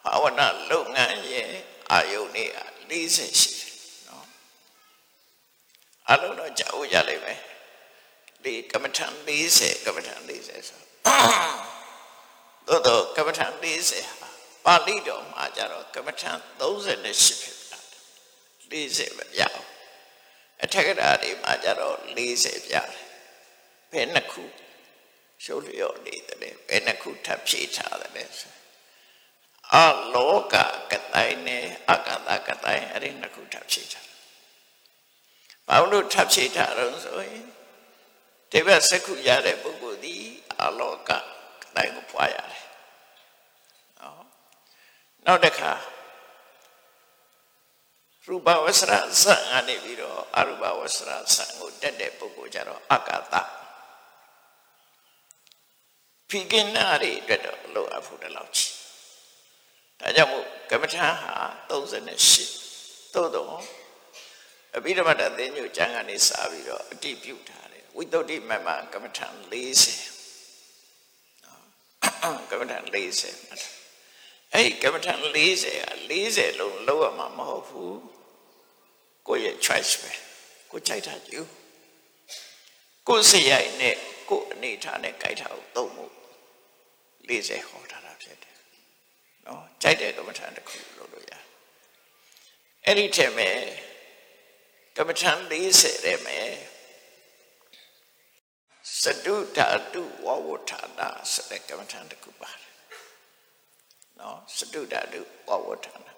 [0.05, 1.51] ဘာဝနာလုပ်ငန်းရဲ့
[1.91, 2.45] အာယုနေ
[2.91, 3.75] 40ရှိတယ်
[4.09, 4.27] နော်
[6.11, 7.41] အလုံးတော့ကြောက်ကြလိမ့်မယ်
[8.45, 9.07] ဒီကမ္မထံ
[9.47, 10.81] 40ကမ္မထံ40ဆို
[12.69, 14.22] သို့တော့ကမ္မထံ40ဟာ
[14.65, 17.59] ပါဠိတော်မှာကြတော့ကမ္မထံ38ဖြစ်
[18.73, 19.67] တယ်40ပဲပြအောင်
[20.63, 22.89] အထက်ကရာတွေမှာကြတော့40ပြတယ်
[23.93, 24.45] ဘယ်နှစ်ခု
[25.45, 28.53] ရှုပ်လျော့နေတယ်ဘယ်နှစ်ခုထပ်ဖြည့်ထားတယ်ဆို
[29.75, 29.77] အ
[30.15, 30.55] လောက
[30.91, 34.09] ကတိုင်းနဲ့အကတကတိုင်းအဲ့ဒီနှစ်ခုထပ်ဖြည့်ထား
[35.69, 37.47] ဘာလို့ထပ်ဖြည့်ထားတော့ဆိုရင်
[38.51, 40.17] ဒီဘက်စက္ခုရတဲ့ပုဂ္ဂိုလ်ဒီ
[40.61, 41.11] အလောကက
[41.77, 42.72] တိုင်းကိုဖွာရတယ်နော်
[45.27, 45.73] နောက်တစ်ခါ
[48.27, 53.35] ရူပဝဆရဆံကနေပြီးတော့အရူပဝဆရဆံကိုတက်တဲ့ပုဂ္ဂိုလ်ကြတော့အကတ
[56.29, 58.69] ဖိကိနာတွေအတွက်တော့လိုအပ်ဖို့တလောက်ချီ
[60.01, 61.35] ဒါကြောင့်မို့ကမ္မထာဟာ
[61.71, 63.49] 38သို့တော့
[64.77, 70.11] အဘိဓမ္မတသင်္ညုကျမ်းကနေစပြီးတော့အတိပြုထားတယ်ဝိသုဒ္ဓိမမကမ္မထာ40
[72.51, 73.72] ကမ္မထာ40မှတ်ထား
[74.55, 77.99] အဲ့ဒီကမ္မထာ40က40လုံးလောက်ရမှာမဟုတ်ဘူး
[79.29, 80.13] ကိုယ့်ရဲ့ choice ပဲ
[80.71, 81.47] ကိုကြိုက်တာကြည့်
[83.09, 83.97] ကိုယ်စရိုက်နဲ့
[84.29, 86.07] ကိုယ်အနေထားနဲ့ကြိုက်တာကိုသုံးမှု
[87.29, 88.57] 40ဟောထားတာဖြစ်တယ်
[89.47, 91.43] နော်ကြိုက်တဲ့ကမ္မထာတစ်ခုလုပ်လို့ရတယ်
[92.85, 93.51] အဲ့ဒီထဲမှာ
[94.97, 96.39] ကမ္မထာ40ထဲမှာ
[99.01, 102.73] စတုဓာတုဝဝဌာနာဆိုတဲ့ကမ္မထာတစ်ခုပါတယ်
[104.23, 106.13] နော်စတုဓာတုဝဝဌာနာ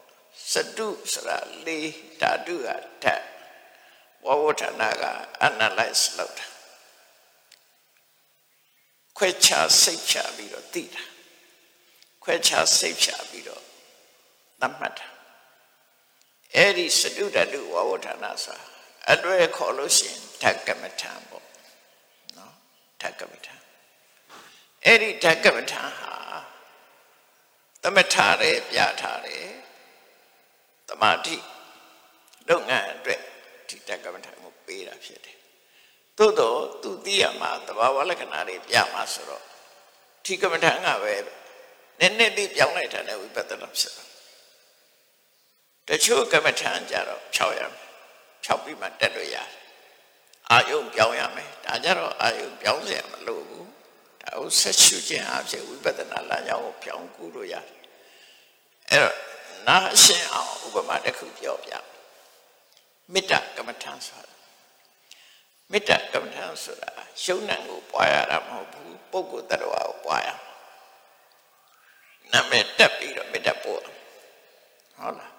[0.53, 1.89] စတုဆိုတာလေး
[2.21, 2.69] ဓာတုက
[3.03, 3.25] ဓာတ်
[4.27, 5.05] ဝဝဌာနာက
[5.49, 6.47] analyze လုပ်တာ
[9.17, 11.05] ခွဲခြားစိတ်ဖြာပြီးတော့သိတာ
[12.23, 13.63] ခွဲခြားစိတ်ဖြာပြီးတော့
[14.61, 15.07] သတ်မှတ်တာ
[16.55, 18.67] အဲ့ဒီစတုဓာတုဝဝဌာနာဆိုတာ
[19.13, 21.47] အတွေ့ခေါ်လို့ရှိရင်ဓာတ်ကမ္မထာပေါ့
[22.37, 22.55] နော်
[23.01, 23.55] ဓာတ်ကမ္မထာ
[24.85, 26.15] အဲ့ဒီဓာတ်ကမ္မထာဟာ
[27.84, 29.48] သမထာရဲပြထားတယ်
[30.88, 31.36] တမာတိ
[32.50, 33.22] လုပ်ငန်းအတွက်
[33.70, 35.38] ဒီဓာတ်ကမ္မထာကိုပေးတာဖြစ်တယ်
[36.18, 39.44] သို့တော့သူသိရမှာသဘာဝလက္ခဏာတွေပြမှာဆိုတော့
[40.26, 41.14] ဒီကမ္မထာကပဲ
[42.00, 44.04] နည်းနည်းလေးပြောင်းလိုက်တာနဲ့ဝိပဿနာဖြစ်တာ
[45.88, 47.88] တချို့ကမ္မထာကြတော့ဖြောက်ရမယ်
[48.44, 49.50] ဖြောက်ပြီးမှတက်လို့ရတယ်
[50.52, 53.63] အာယုံပြောင်းရမယ်ဒါကြတော့အာယုံပြောင်းเสียမလို့ဘူး
[54.25, 57.67] ဒါကိုဆက်ရှုခြင်းအဖြစ်ဝိပဿနာလမ်းကြောင်းကိုပြောင်းကူးလို့ရတယ်
[58.91, 59.17] အဲ့တော့
[59.69, 61.73] နာရှင်းအောင်ဥပမာတစ်ခုပြောပြ
[63.13, 64.35] မေတ္တာကမ္မထာဆိုတာ
[65.73, 66.91] မေတ္တာကမ္မထာဆိုတာ
[67.23, 70.55] ရှုံးနံကိုပွားရတာမဟုတ်ဘူးပုဂ္ဂိုလ်တ attva ကိုပွားရမှာ
[72.33, 75.33] နာမည်တက်ပြီးတော့မေတ္တာပို့ဟုတ်လား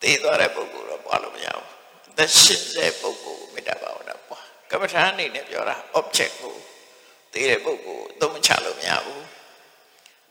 [0.00, 1.68] သိသွားတဲ့ပုဂ္ဂိုလ်တော့ပွားလို့မရဘူး
[2.16, 6.56] သက်ရှင်တဲ့ပုဂ္ဂိုလ်မေတ္တာဘာဝနာပွားကမ္မထာအနေနဲ့ပြောတာ object ကို
[7.32, 9.24] သိတဲ့ပုဂ္ဂိုလ်အသုံးမချလို့မရဘူး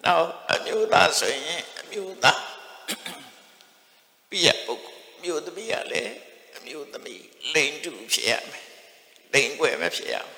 [0.06, 2.42] နောက်အမျိုးသားဆိုရင်အမျိုးသား
[4.30, 6.14] ပြည့်ပုဂ္ဂိုလ်မျိုးသမီးကလည်း
[6.58, 8.66] အမျိုးသမီးလိန်တူဖြစ်ရမယ်
[9.34, 10.38] လိန်ွယ်မဖြစ်ရဘူး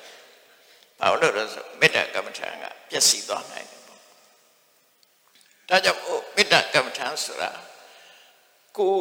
[1.00, 4.00] ဘာလို့လဲဆိုမေတ္တာကမ္မထာကပျက်စီးသွားနိုင်တယ်ပေါ့
[5.70, 6.02] ဒါကြောင့်
[6.36, 7.52] မေတ္တာကမ္မထာဆိုတာ
[8.78, 8.94] ကို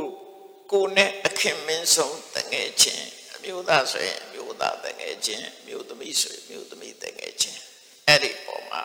[0.73, 7.61] ကိုနဲ့အခင်မင်းဆုံးတငယ်ချင်းအမျိုးသားဆိုရင်အမျိုး သားတငယ်ချင်းအမျိုးသမီးဆိုရင်အမျိုးသမီးတငယ်ချင်း
[8.07, 8.83] အဲ့ဒီပုံမှာ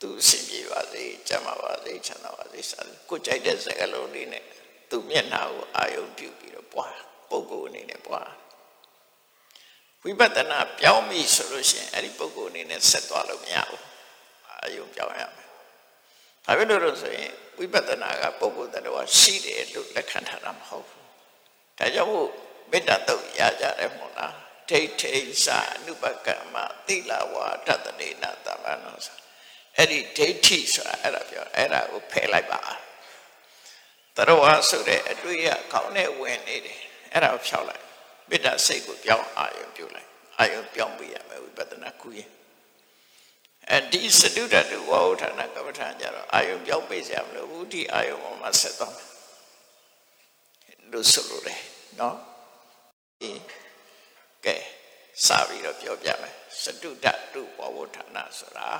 [0.00, 4.44] သူအစဉ်ပြေပါစေကျမ်းပါပါစေချမ်းသာပါစေစားကိုကြိုက်တဲ့စကားလုံးလေးနဲ့
[4.90, 6.96] သူမျက်နှာကိုအာယုံပြုပြီးတော့ပွား
[7.30, 8.30] ပုံကိုအနေနဲ့ပွား
[10.04, 13.84] ဝိပဿနာပြောင်းပြီဆိုလို့ရှိရင်အဲ့ဒီပုံကိုအနေနဲ့ဆက်သွားလို့မရဘူး
[14.48, 15.48] အာယုံပြောင်းရမယ်
[16.44, 21.04] ဘာဖြစ်လို့လဲဆိုရင်ဝိပဿနာကပုဂ္ဂိုလ်တရားရှိတယ်လို့လက်ခံထားတာမဟုတ်ဘူး
[21.78, 24.34] ဒါကြောင့် မို့မေတ္တာတုတ်ရကြတယ်မို့လား
[24.70, 26.56] ဒိဋ္ဌိစာအနုပကမ္မ
[26.86, 29.16] သီလဝါဒတနေနာတမနောဆို
[29.76, 32.60] အဲ့ဒီဒိဋ္ဌိဆိုတာအဲ့ဒါပြောအဲ့ဒါကိုဖယ်လိုက်ပါ
[34.16, 36.80] တရားဆိုတဲ့အတွေ့အခေါင်းနဲ့ဝင်နေတယ်
[37.12, 37.84] အဲ့ဒါကိုဖြောက်လိုက်
[38.30, 42.30] မေတ္တာစိတ်ကိုပြောင်းအာရုံပြုလိုက်အာရုံပြောင်းပေးရမယ်ဝိပဿနာကုရင်
[43.70, 49.08] အဲဒီစတုတ္တဝါဟုဌာနကမ္မထာကြတော့အာယုံပြောင်းပေးစရာမလိုဘူးဒီအာယုံပေါ်မှာဆက်သွားမယ်
[50.92, 51.60] လို့ဆိုလိုတယ်
[52.00, 52.29] နော်ဒီ
[54.44, 54.56] ကဲ
[55.26, 57.06] စပြီးတော့ပြောပြမယ်စတုတ္တ
[57.58, 58.70] ဝါဟုဌာနဆိုတာ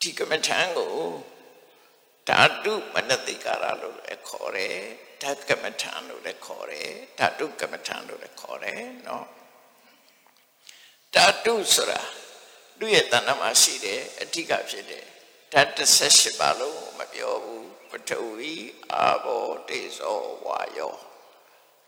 [0.00, 0.94] ဒီကမ္မထာကို
[2.28, 4.78] ဓာတုမနတိကာရလို့လည်းခေါ်တယ်
[5.22, 9.26] ဓာတ်ကမ္မထာလို့လည်းခေါ်တယ်ဓာတုကမ္မထာလို့လည်းခေါ်တယ်နော်
[11.14, 12.00] ဓာတုဆိုတာ
[12.78, 15.04] သူ့ရဲ့တဏ္ဍမှာရှိတယ်အဓိကဖြစ်တယ်
[15.52, 15.70] ဓာတ်
[16.08, 18.54] 18ပါလုံးမပြောဘူးပထဝီ
[18.92, 21.07] အာဘောတေဇောဝါယော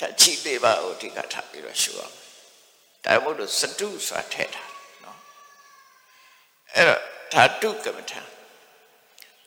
[0.00, 2.14] ဓဓာတ်ချီလေးပါးကိုအဓိကထားပြီးတော့ရှုအောင်
[3.04, 4.64] ဒါမှမဟုတ်စတုဆိုတာထည့်တာ
[5.04, 5.18] နော်
[6.74, 7.00] အဲ့တော့
[7.32, 8.20] ဓာတုကမ္မထံ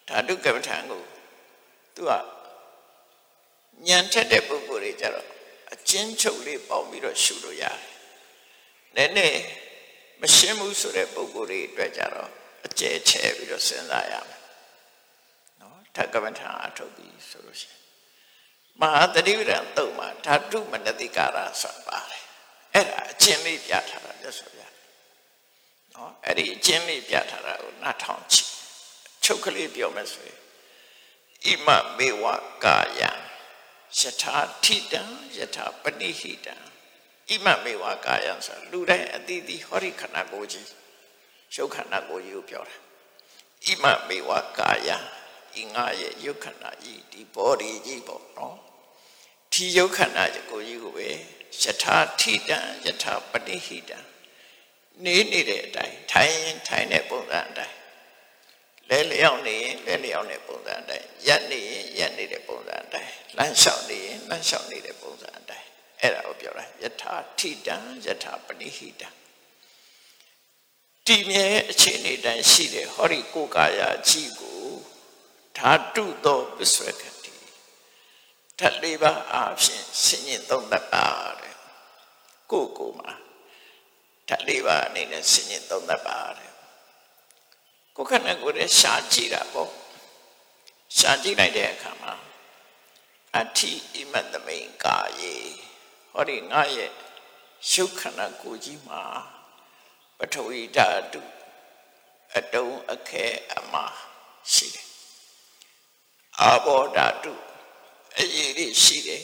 [0.10, 1.02] ဓာတုကမ္မထံကို
[1.96, 2.12] သူက
[3.88, 5.28] ညံထက်တဲ့ပုဂ္ဂိုလ်တွေကြတော့
[5.74, 7.78] အချင်းချုပ်လေးပေါင်းပြီးတော့ရှုလို့ရတယ်
[8.96, 9.40] နည်းနည်း
[10.22, 12.30] မရှင်းဘူးဆိုတဲ့ပုဂ္ဂိုလ်တွေအတွက်ကြတော့
[12.66, 14.42] အကျဲချဲပြီးတော့စဉ်းစားရမယ်
[15.62, 17.83] နော်ဓကမထအထုတ်ပြီးဆိုလို့ရှိရင်
[18.82, 22.24] မဟာတတိပဒံတုံမှာဓာတုမနတိကာရဆိုတာပါတယ်
[22.74, 24.62] အဲ့ဒါအချင်းလေးပြထားတာလက်ဆိုပြ
[25.94, 28.50] နော်အဲ့ဒီအချင်းလေးပြထားတာကိုနားထောင်ကြည့်
[29.24, 30.40] ချုပ်ကလေးပြောမယ်ဆိုရင်
[31.46, 32.26] ဣမမေဝ
[32.64, 33.10] ကာယံ
[34.00, 35.02] ယထာထိတံ
[35.38, 36.56] ယထာပဏိဟိတံ
[37.30, 40.68] ဣမမေဝကာယံဆိုလူတိုင်းအတိအသီဟောဒီခန္ဓာကိုယ်ကြီး
[41.56, 42.76] ရုပ်ခန္ဓာကိုယ်ကြီးကိုပြောတာ
[43.66, 44.90] ဣမမေဝကာယ
[45.62, 48.58] ဤငါရဲ့ရုပ်ခန္ဓာကြီးဒီ body ကြီးပေါ့နော်
[49.52, 51.10] ဒီရုပ်ခန္ဓာကိုယ်ကြီးကိုပဲ
[51.62, 53.98] ယထာထိတံယထာပတိဟိတံ
[55.04, 57.76] နေနေတဲ့အတိုင်းထိုင်ရင်ထိုင်တဲ့ပုံစံအတိုင်း
[58.90, 65.68] လဲလျောက်နေရင်လဲလျောက်တဲ့ပုံစံအတိုင်းရက်နေရင်ရက်နေတဲ့ပုံစံအတိုင်းလမ်းလျှောက်နေရင်လမ်းလျှောက်နေတဲ့ပုံစံအတိုင်း
[66.02, 69.10] အဲ့ဒါကိုပြောတာယထာထိတံယထာပတိဟိတံ
[71.06, 74.63] တည်မြဲအခြေအနေတိုင်းရှိတဲ့ဟောဒီကိုယ်ကာယကြီးကို
[75.58, 77.34] ဓာတုသောပစ္စဝကတိ
[78.60, 81.08] ဓာတ်လေးပါအဖြစ်ဆင်ញင်သုံးသပ်ပါ
[81.40, 81.56] တဲ့
[82.52, 83.12] ကိုယ်ကိုယ်မှာ
[84.30, 86.52] ဓာတ်လေးပါအနေနဲ့ဆင်ញင်သုံးသပ်ပါတဲ့
[87.96, 89.72] ကိုယ်ခန္ဓာကိုယ်ရဲ့ရှားကြည့်တာပေါ့
[90.98, 92.14] ရှားကြည့်လိုက်တဲ့အခါမှာ
[93.36, 95.36] အဋ္ဌိဣမတမိန်ကာယေ
[96.14, 96.92] ဟောဒီငါရဲ့
[97.70, 99.04] ရှုခန္ဓာကိုယ်ကြီးမှာ
[100.18, 101.22] ပထဝီဓာတု
[102.38, 103.96] အတုံးအခဲအမှား
[104.54, 104.93] ရှိတယ်
[106.42, 107.34] အာဘောဓာတု
[108.20, 109.24] အရေးတွေရှိတယ်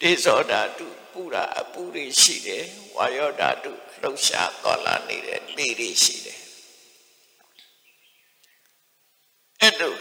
[0.00, 2.64] တေဇောဓာတုပူရာအပူတွေရှိတယ်
[2.96, 3.72] ဝါယောဓာတု
[4.02, 6.40] လှုပ်ရှားတော်လာနေတဲ့လေတွေရှိတယ်
[9.60, 9.96] အဲ့လို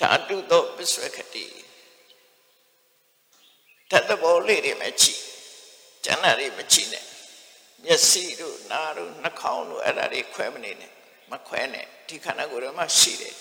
[0.00, 1.44] ဓာတုသောပစ္စဝကတိ
[3.90, 5.20] တတ်တဲ့ဘောလေးတွေမကြည့်
[6.04, 7.04] ကျန်တာတွေမကြည့်နဲ့
[7.84, 10.92] မျက်စိတို့နားတို့နှာခေါင်းတို့အဲ့ဒါတွေခွဲမနေနဲ့
[11.30, 13.34] မခွဲနဲ့ဒီခန္ဓာကိုယ်ထဲမှာရှိတယ်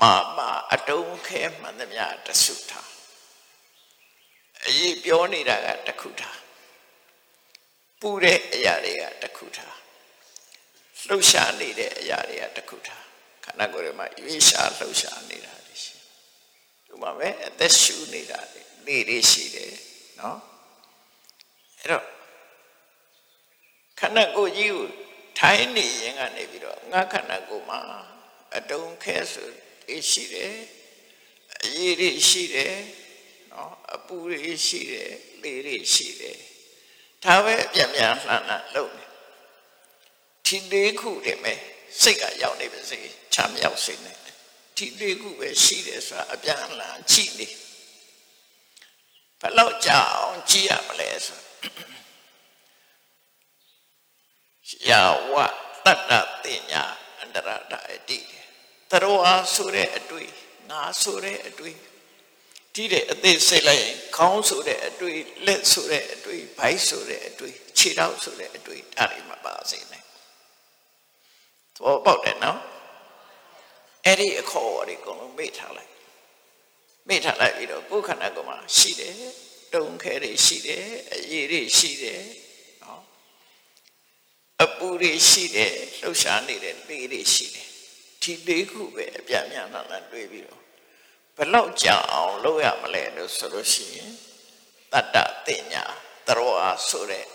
[0.00, 0.38] မာမ
[0.72, 2.88] အတုံးခဲမှန်သမျှတဆုထား
[4.66, 6.38] အရေးပြောနေတာကတခုထား
[8.00, 9.76] ပူတဲ့အရာတွေကတခုထား
[11.08, 13.04] လှုပ်ရှားနေတဲ့အရာတွေကတခုထား
[13.44, 15.94] ခန္ဓာကိုယ်ထဲမှာရွေးရှားလှုပ်ရှားနေတာတွေရှိ
[16.86, 19.72] ဒီမှာပဲအသက်ရှူနေတာတွေနေတွေရှိတယ်
[20.20, 20.38] နော်
[21.78, 22.04] အဲ့တော့
[24.00, 24.84] ခန္ဓာကိုယ်ကြီးကို
[25.38, 27.80] ထိုင်းနေရင်ကနေပြီးတော့ငါခန္ဓာကိုယ်မှာ
[28.56, 29.48] အတုံးခဲဆို
[30.10, 30.54] ရှိတယ်
[31.62, 32.76] အရေးတွေရှိတယ်
[33.52, 35.10] နော်အပူတွေရှိတယ်
[35.42, 36.38] လေတွေရှိတယ်
[37.24, 39.06] ဒါပဲအပြတ်များလှမ်းလှမ်းလုပ်နေ
[40.46, 41.54] ဒီလေးခုတည်းပဲ
[42.02, 42.98] စိတ်ကရောက်နေပါစေ
[43.34, 44.12] ချမ်းမြောက်စေနေ
[44.76, 47.48] ဒီလေးခုပဲရှိတယ်ဆိုတာအပြန်အလှန်ကြည့်နေ
[49.40, 51.40] ဘယ်လောက်ကြာအောင်ကြည့်ရမလဲဆို
[54.88, 55.34] ယာဝ
[55.84, 56.12] တတ္တ
[56.44, 56.84] တင်ညာ
[57.18, 58.45] အန္တရတအတိတ
[58.92, 60.28] ရောအားဆိုတဲ့အတွေ့
[60.70, 61.76] ငါဆိုတဲ့အတွေ့
[62.74, 70.02] ဒီတဲ့အသေးစိတ်လိုက်ရင်ခေါင်းဆိုတဲ့အတွေ့လက်ဆိုတဲ့အတွေ့ဘိုက်ဆိုတဲ့အတွေ့ခြေထောက်ဆိုတဲ့အတွေ့ဒါတွေမပါစေနဲ့
[71.74, 72.60] သဘောပေါက်တယ်နော်
[74.04, 75.92] အဲ့ဒီအခေါ်အဝေါ်တွေအကုန်လုံးမေ့ထားလိုက်
[77.08, 79.14] မေ့ထားလိုက်ပြီးတော့ကိုယ်ခန္ဓာကိုယ်မှာရှိတယ်
[79.74, 82.22] တုံခဲတွေရှိတယ်အရေးတွေရှိတယ်
[82.82, 83.02] နော်
[84.64, 87.68] အပူတွေရှိတယ်လှုပ်ရှားနေတဲ့လေတွေရှိတယ်
[88.26, 90.62] ဒီလေးခုပဲအပြတ်များလာလာတွေးပြီးတော့
[91.36, 94.12] ဘလောက်ကြာအောင်လုပ်ရမလဲလို့ဆိုလို့ရှိရင်
[94.92, 95.84] တတ္တတင်ညာ
[96.26, 97.26] တရောအားဆိုတဲ့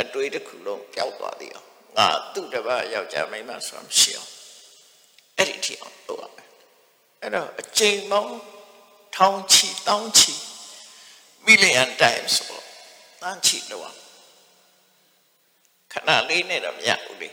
[0.00, 4.30] အတွေးတစ်ခုလုံးပျောက်သွားသေးအောင်ငါသူ့တပတ်ယောက်ျားမိန်းမဆိုတာမရှိအောင်
[5.36, 6.48] အဲ့ဒီထိအောင်လုပ်ရမယ်
[7.20, 8.36] အဲ့တော့အချိန်ပေါင်း
[9.16, 10.34] ထောင်ချီတောင်းချီ
[11.46, 12.64] million times ပေါ့
[13.22, 13.98] တန်းချီလုပ်အောင်
[15.92, 17.28] ခဏလေးနဲ့တော့မရဘူးလေ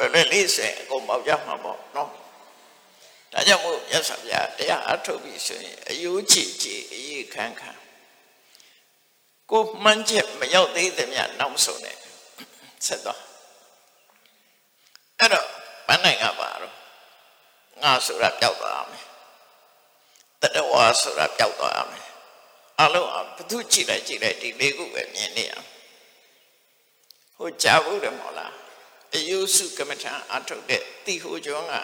[0.00, 2.08] လွယ်လွယ်လေးစင်အကုန်ပေါက်ကြမှာပေါ့နော်
[3.32, 7.80] ဒါကြောင့်မို့မြတ်စွာဘုရားတရားအထုတ်ပြီးဆိုရင်အယိုးချီချီအေးခန်းခန်း
[9.50, 11.96] ကိုမှန်းချက်မရောက်သေးသမျှနောက်ဆုံးနဲ့
[12.86, 13.20] ဆက်တော့
[15.18, 15.46] အဲ့တော့
[15.88, 16.74] မနိုင်ကပါတော့
[17.82, 19.06] ငါဆိုတာပျောက်သွားမယ်
[20.40, 22.08] တတဝါဆိုတာပျောက်သွားမယ်
[22.80, 25.52] အလုံးအဘသူကြည့်လိုက်ကြည့်လိုက်ဒီလေးခုပဲမြင်နေရ
[27.36, 28.52] ဟိုကြားဘူးတယ်မဟုတ်လား
[29.14, 31.74] အယုစုကမ္မထံအထုတ်တဲ့တိဟိုကျောင်းက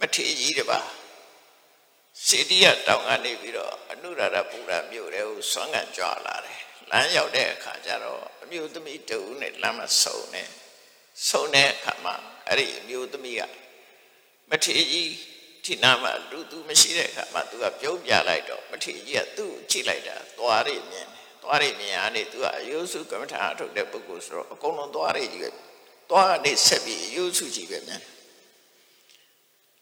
[0.00, 0.80] မထေကြီးတပါ
[2.26, 10.48] စေတီရတောင်ကနေပြီးတော့အနုရရပူရမြို့တဲ့ကိုဆွမ်းကန်ကြွလာတယ်လမ်းရောက်တဲ့အခါကျတော့အမျိုးသမီးတူနဲ့လမ်းမဆုံနဲ့
[11.28, 12.14] ဆုံတဲ့အခါမှာ
[12.48, 13.42] အဲ့ဒီအမျိုးသမီးက
[14.50, 15.12] မထေကြီး
[15.64, 21.15] ဒီနာမှာလူသူမရှိတဲ့အခါမှာသူကပြုံးပြလိုက်တော့မထေကြီးကသူ့ကိုကြည့်လိုက်တာသွားရမြင်တယ်
[21.46, 25.50] သွားရမြင်ရနေသူကအယုစုကမ္မထာအထုတ်တဲ့ပုဂ္ဂိုလ်ဆိုတော့အကုန်လုံးသွားရကြီးပဲ
[26.10, 28.02] သွားနေဆက်ပြီးအယုစုကြီးပဲမြင်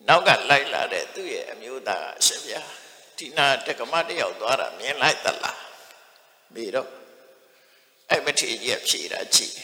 [0.09, 2.63] နောက်ကလိုက်လာတဲ့သူ့ရဲ့အမျိုးသားအရှင်ဗျာ
[3.19, 5.61] ဒီနာတက္ကမတယောက်သွားတာမြင်လိုက်သလား
[6.55, 6.89] ပြီးတော့
[8.11, 9.57] အဲ့မထေကြီးကဖြေတာကြည့်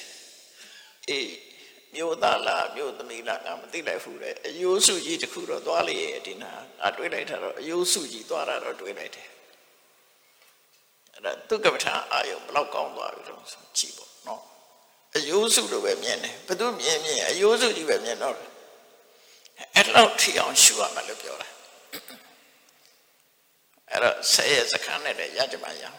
[1.08, 1.30] အေး
[1.94, 5.96] မြို့သားလားမြို့သမီးလားငါမသိလိုက်ဘူးလေအယိုးစုကြီးတခုတော့သွားလေ
[6.26, 9.28] ဒီနာငါတွေးလိုက်တာတော့အယိုးစုကြီးသွားတာတော့တွေးလိုက်တယ်
[11.24, 13.40] အဲ့ဒါသူကပ္ပထာအာယုဘလောက်ကောင်းသွားပြီတော့
[13.78, 14.42] ကြည့်ပေါ့နော်
[15.16, 18.50] အယိုးစုလိုပဲမြင်တယ်ဘသူမြင်မြင်အယိုးစုကြီးပဲမြင်တော့တယ်
[19.74, 21.48] အဲ့လောက်ထီအောင်ရှုရမယ်လို့ပြောတာ
[23.90, 25.98] အဲ့တော့ဆယ်ရစခန်းနဲ့လည်းရကြမှာရအောင်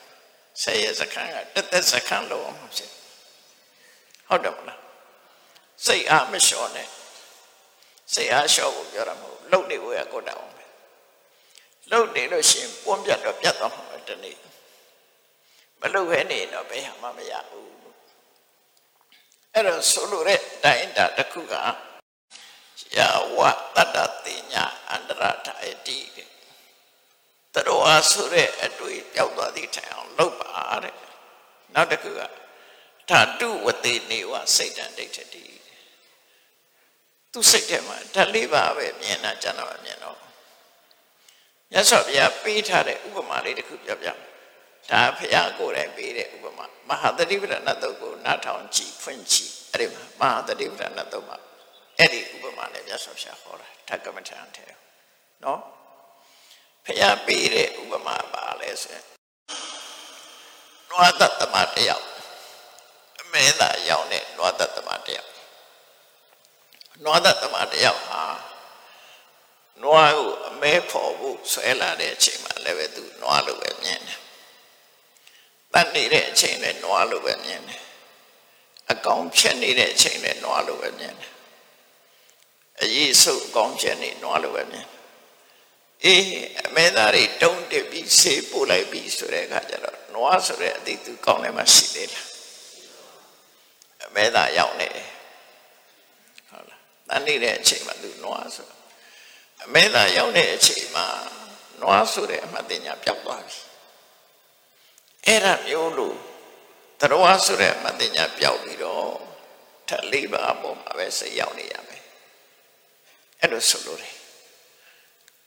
[0.62, 2.92] ဆယ်ရစခန်းကတက်တက်စခန်းလို့အောင်ဖြစ်
[4.28, 4.80] ဟုတ်တယ်မလား
[5.86, 6.88] စိတ်အားမလျှော့နဲ့
[8.14, 10.66] စိတ်အားလျှော့ဖို့ပြောတာမဟုတ်လှုပ်နေဖို့ရကိုတောင်းပဲ
[11.92, 14.36] လှုပ်နေလို့ရှိရင်ပွန်းပြတ်တော့ပြတ်သွားမှာတနေ့
[15.82, 17.72] မလှုပ်ခဲနေတော့ဘယ်ဟာမှမရဘူး
[19.54, 21.54] အဲ့တော့ဆိုလိုတဲ့တိုင်းတာတစ်ခုက
[22.98, 23.40] ယာဝ
[23.76, 26.30] တတ္တတိညာအန္တရထာယတိတဲ့
[27.54, 30.52] တရောအားဆိုတဲ့အတွေ့ပျောက်သွားသည့်ထိုင်အောင်လုပ်ပါ
[30.84, 30.96] တဲ့
[31.74, 32.22] နောက်တစ်ခုက
[33.10, 35.46] ဓာတုဝတိနေဝစိတ်တန်ဒိဋ္ဌတိ
[37.32, 40.18] သူစိတ်ထဲမှာဓာတ်လေးပါပဲမြင်တာကျန်တော့မြင်တော့
[41.72, 44.10] မြတ်စွာဘုရားပေးထားတဲ့ဥပမာလေးတစ်ခုပြောပြ
[44.90, 51.38] ဒါဘုရားကိုယ်တိုင်ပေးတဲ့ဥပမာမဟာသတိပဋ္ဌာန်တုတ်ကိုနားထောင်ကြည့်ဖွင့်ကြည့်အဲ့ဒီမှာမဟာသတိပဋ္ဌာန်တုတ်မှာ
[51.98, 54.66] အဲ့ဒီဥပမာနဲ့မြတ်စွာဘုရားဟောတာဓကမထံထဲ
[55.44, 55.60] နော်
[56.86, 59.06] ဖျားပေးတဲ့ဥပမာပါလဲဆိုရင်
[60.90, 62.06] နွားတသမတယောက်
[63.22, 65.30] အမဲသာရောက်တဲ့နွားတသမတယောက်
[67.04, 68.24] နွားတသမတယောက်ဟာ
[69.84, 73.71] နွားကိုအမဲဖော်ဖို့ဆွဲလာတဲ့အချိန်မှာလည်းပဲသူနွားလိုပဲမြင်
[75.74, 77.84] တယ်တတ်နေတဲ့အချိန်လည်းနွားလိုပဲမြင်တယ်
[78.92, 81.32] အကောင်ဖြတ်နေတဲ့အချိန်လည်းနွားလိုပဲမြင်တယ်
[82.82, 85.02] အရေးစုပ်အကောင်ဖြတ်နေနွားလိုပဲမြင်တယ်
[86.06, 86.24] အေး
[86.68, 92.28] အမေသားတွေတုံးတက်ပြီးဆေးပို့လိုက်ပြီးဆိုတဲ့အခါကျတော့နွားဆိုတဲ့အတိတ်သူကောင်းတယ်မှရှိသေးလား
[94.06, 95.10] အမေသားရောက်နေတယ်
[96.50, 98.70] ဟုတ်လားတန်နေတဲ့အချိန်မှာသူနွားဆို
[99.64, 101.08] အမေသားရောက်တဲ့အချိန်မှာ
[101.82, 103.60] နွားဆိုတဲ့အမှတ်တင်ညာပျောက်သွားပြီ
[105.28, 106.18] အဲ့ဒါမျိုးလို့
[107.00, 109.10] တရဝဆိုတဲ့အမှတ်တင်ညာပျောက်ပြီးတော့
[109.88, 112.04] ထက်လေးပါအပေါ်မှာပဲစိတ်ရောက်နေရမယ်
[113.40, 114.16] အဲ့လိုဆိုလို့တယ်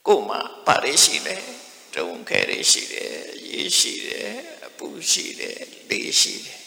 [0.07, 1.43] ကိုယ်မှာပါရရှိတယ်
[1.95, 3.13] တုံခဲရရှိတယ်
[3.47, 4.31] ရေးရှိတယ်
[4.65, 5.59] အပူရှိတယ်
[5.89, 6.59] လေးရှိတယ်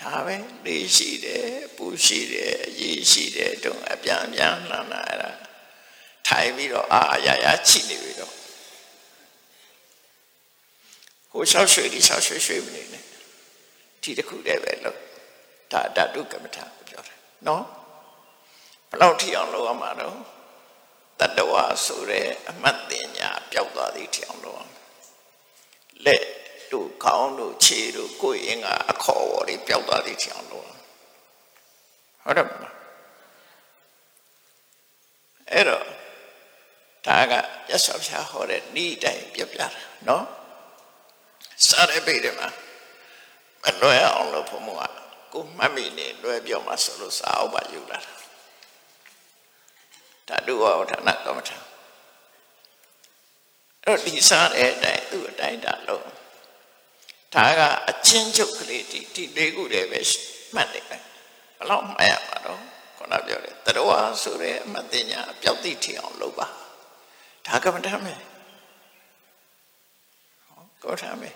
[0.00, 0.36] ဒါပဲ
[0.66, 5.30] လေးရှိတယ်အပူရှိတယ်ရေးရှိတယ်တုံအပြန်အပြန်လှမ်းလာအဲ့ဒါ
[6.26, 8.32] ထိုင်ပြီးတော့အာရရချိနေပြီတော့
[11.32, 13.04] ဟိုရှောက်ရွှေဒီရှောက်ရွှေရွှေမနေနဲ့
[14.02, 14.98] ဒီတစ်ခုတည်းပဲလို့
[15.72, 17.64] ဒါဓာတုကမ္မထာပြောတယ်နော်
[18.88, 20.18] ဘယ်လောက်ထိအောင်လုပ်ရမှာတော့
[21.20, 24.62] တတဝါဆိုတဲ့အမှတ်တင်ညာပျောက်သွားသည့်ထအောင်လို့
[26.04, 26.24] လက်
[26.72, 30.66] တို့ခေါင်းတို့ခြေတို့ကိုယ်ရင်ကအခေါ်ပေါ်တွေပျောက်သွားသည့်ထအောင်လို့
[32.24, 32.74] ဟုတ်တယ်မလား
[35.50, 35.84] အဲ့တော့
[37.06, 37.32] ဒါက
[37.70, 39.68] ရသော်ဖြာဟောတဲ့ဤတိုင်းပြပြတာ
[40.08, 40.24] နော်
[41.68, 42.48] စားရပေတယ်မှာ
[43.62, 44.92] မလွယ်အောင်လို့ဘုံက
[45.32, 48.12] ကိုမှတ်မိနေလွယ်ပြောမှဆိုလို့စာအုပ်ပါယူလာတာ
[50.28, 51.58] ဓာတုဝဋ္ဌာဏကမ္မထာ
[53.84, 56.04] အဲ့တော့ဒီစားတဲ့အတိုင်းသူ့အတိုင်းဒါလို့
[57.34, 60.00] ဒါကအချင်းချုပ်ကလေးဒီဒီလေးခုတည်းပဲ
[60.54, 61.02] မှတ်နေတယ်
[61.58, 62.60] ဘလောက်မှတ်ရမှာတော့
[62.96, 63.90] ခုနပြောတယ်တရဝ
[64.22, 66.46] ဆိုတဲ့အမသိညာပျောက်သိထီအောင်လုပ်ပါ
[67.46, 68.18] ဒါကမ္မထာမယ်
[70.82, 71.34] ကောထာမယ်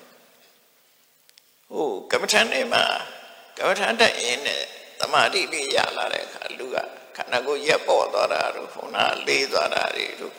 [1.72, 2.84] ဟိုကမ္မထာနေမှာ
[3.56, 4.62] ကမ္မထာတက်ရင်နဲ့
[5.00, 6.76] တမာတိလေးရလာတဲ့အခါလူက
[7.16, 8.96] ခန္ဓာကိုယ်ရက်ပေါ်သွားတာတို့ခုန
[9.26, 10.34] လေးသွားတာတွေတို့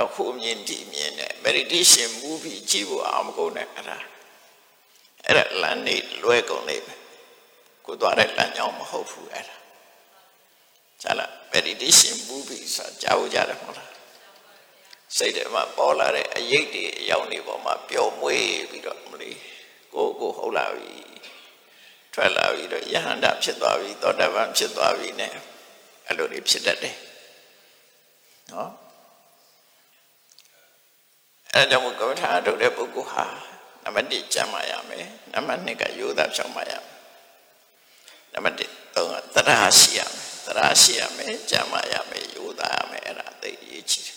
[0.00, 3.98] အခုမြင်ဒီမြင်နဲ့ meditation မူပြီးကြည့်ဖို့အာမကုန်နဲ့အဲ့ဒါ
[5.24, 6.94] အဲ့ဒါလမ်းနေလွဲကုန်နေပဲ
[7.86, 9.56] ကိုသွားတဲ့လမ်းကြောင်းမဟုတ်ဘူးအဲ့ဒါ
[11.02, 13.90] ဇာလာ meditation မူပြီးဆိုကြားဖို့ကြတယ်မဟုတ်လား
[15.16, 19.38] စိတ်ထဲမှာပေါ်လာတဲ့အရေးတွေအယောင်တွေပေါ်မှာပျော်မွေးပြီးတော့မလေး
[19.94, 20.94] ကိုကိုဟုတ်လာပြီ
[22.14, 25.28] ထွက်လာပြီးတော့ယဟန္တာဖြစ်သွားပြီသောတာပန်ဖြစ်သွားပြီ ਨੇ
[26.06, 26.96] အဲ့လိုတွေဖြစ်တတ်တယ်
[28.52, 28.70] နော်
[31.54, 33.24] အဲ့အဲဒါကြောင့်မို့ကမ္မထာထုတ်တဲ့ပုဂ္ဂိုလ်ဟာ
[33.84, 36.94] နံပါတ်1ကျမ်းမာရမယ်နံပါတ်2ကယောသားဖြောင်းပါရမယ်
[38.32, 44.16] နံပါတ်3ကသရရှိရမယ်သရရှိရမယ်ကျမ်းမာရမယ်ယောသားရမယ်အဲ့ဒါသိအရေးကြီးတယ်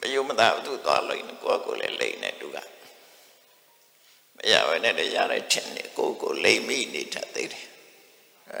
[0.00, 2.56] မယုံမသာသူသွားလို့ကိုယ့်ကိုယ်လည်းလိမ့်နေသူက
[4.36, 7.66] မရဘဲနဲ့လည်းရတဲ့ထင်နေကိုယ့်ကိုယ်လိမ့်မိနေတတ်သေးတယ်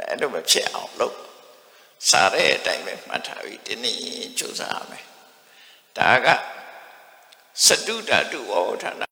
[0.08, 1.16] အဲ့လိုမဖြစ်အောင်လုပ်
[2.08, 3.96] စားတဲ့အတိုင်းပဲမှတ်ထားပြီးဒီနေ့
[4.38, 5.04] ကြိုးစားရမယ်
[5.98, 6.26] ဒါက
[7.64, 9.02] စတုဓာတုဝဋ္ဌာဏ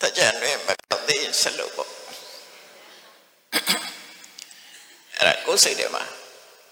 [0.00, 1.92] တကြံတွေမကသေးဆက်လို့ပေါ့
[5.18, 6.04] အဲ့ဒါကိုယ်စိတ်ထဲမှာ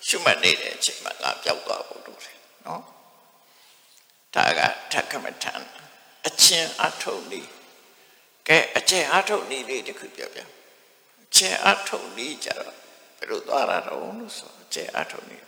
[0.06, 2.82] ရှုမှတ်နေတဲ့အချိန်မှာငါပျောက်သွားဖို့လုပ်တယ်နော်
[4.34, 4.60] ဒါက
[4.92, 5.54] ဓကမထံ
[6.26, 7.42] အချင်းအထုံနေ
[8.48, 10.40] ကဲအချင်းအထုံနေလေးတခုပြောပြ
[11.22, 12.74] အချင်းအထုံနေကြတော့
[13.18, 15.38] ဘယ်လိုသွားရတော့လို့ဆိုအချင်းအထုံနေ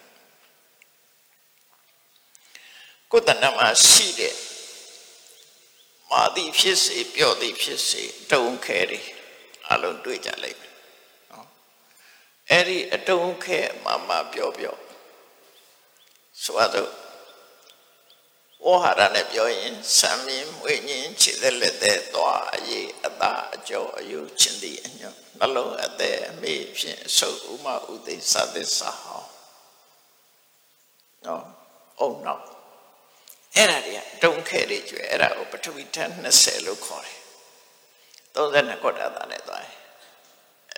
[3.10, 4.34] ကိုယ်တဏ္ဍမှာရှိတဲ့
[6.10, 8.02] မာတိဖြစ်စေပြော့တိဖြစ်စေ
[8.32, 9.00] တုံခဲတွေ
[9.70, 10.74] အလုံးတွေ့ကြလိမ့်မယ်
[11.30, 11.48] နော်
[12.50, 14.76] အဲ့ဒီအတုံခဲမမပြောပြော
[16.42, 16.90] ဆိုတော့
[18.66, 25.08] ဝဟာရနဲ့ပြောရင်ဆံမြင်မွေညင်းခြေသက်လက်သက်သွားအရေးအသာအကျော်အယုချင်းသည်အညွ
[25.38, 29.24] နှလုံးအသက်အမေဖြင့်အဆုပ်ဥမဥသိသသစ္စာဟော
[31.26, 31.44] နော်
[32.00, 32.44] အုံနောက်
[33.56, 37.18] အဲ့ဒါတွေကတုံးခဲတွေကျွဲအဲ့ဒါကိုပထဝီဓာတ်20လို့ခေါ်တယ်
[38.36, 39.74] 32ခုတာသားနဲ့သွားတယ်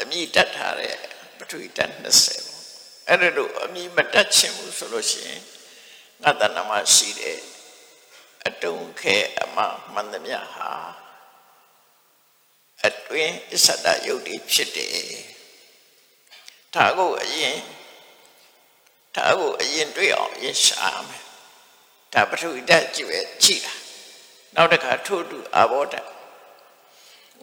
[0.01, 0.95] အမြင့်တက်ထားတဲ့
[1.39, 2.63] ပထဝီဓာတ်20ပေါ့
[3.09, 5.41] အဲ့ဒါလို့အမြင့်မတက်ချင်ဘူးဆိုလို့ရှိရင်
[6.23, 7.39] ငါတဏ္ဍမှာရှိတဲ့
[8.47, 9.59] အတုံးခဲအမ
[9.93, 10.73] မှန်သမျှဟာ
[12.87, 14.93] အတွင်းအစ္ဆဒယုတ်တိဖြစ်တယ်
[16.75, 17.59] ဒါကိုအရင်
[19.17, 21.25] ဒါကိုအရင်တွေ့အောင်အရင်ရှာမယ်
[22.13, 23.75] ဒါပထဝီဓာတ်ကြည့်ပဲကြည့်တာ
[24.55, 26.09] နောက်တစ်ခါထို့တူအဘောဓာတ်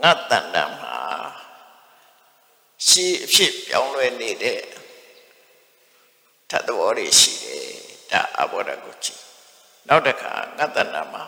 [0.01, 0.97] ငါတန်တမှာ
[2.87, 4.61] ရှိအဖြစ်ပြောင်းလဲနေတဲ့
[6.49, 7.67] ဓာတ်သဘောတွေရှိတယ်
[8.11, 9.21] ဒါအဘောဓာတ်ကိုကြည့်
[9.89, 11.23] နောက်တစ်ခါငါတန်တမှာ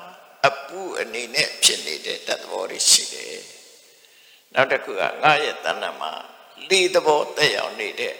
[0.48, 3.42] အပူအနေနဲ့ဖြစ်နေတဲ့ဓာတ်သဘောတွေရှိတယ်
[4.54, 6.12] နောက်တစ်ခုကငါရဲ့တန်တမှာ
[6.70, 8.16] လေသဘောတက်ရောက်နေတဲ့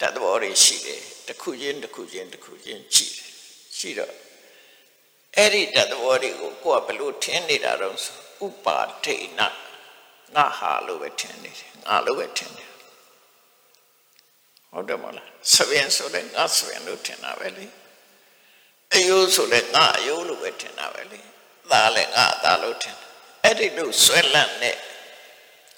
[0.00, 3.30] ဓာတ်သဘောတွေရှိတယ်တစ်ခုချင်းတစ်ခုချင်းတစ်ခုချင်းရှိတယ်
[3.78, 4.14] ရှိတော့
[5.36, 7.96] အဲ့ဒီတသဘောတွေကိုကိုယ်ကဘလို့ထင်နေတာတော့
[8.46, 9.40] ဥပါဒိဏ
[10.34, 12.70] ငါဟာလို့ပဲထင်နေတယ်ငါလို့ပဲထင်တယ်
[14.70, 17.66] ဟုတ်တယ်မလားဆပင်ဆိုတဲ့ငါဆပင်လို့ထင်တာပဲလေ
[18.94, 21.20] အယိုးဆိုတဲ့ငါအယိုးလို့ပဲထင်တာပဲလေ
[21.70, 23.08] သားလည်းငါအသားလို့ထင်တယ်
[23.44, 24.76] အဲ့ဒီလို့ဆွဲလန့်တဲ့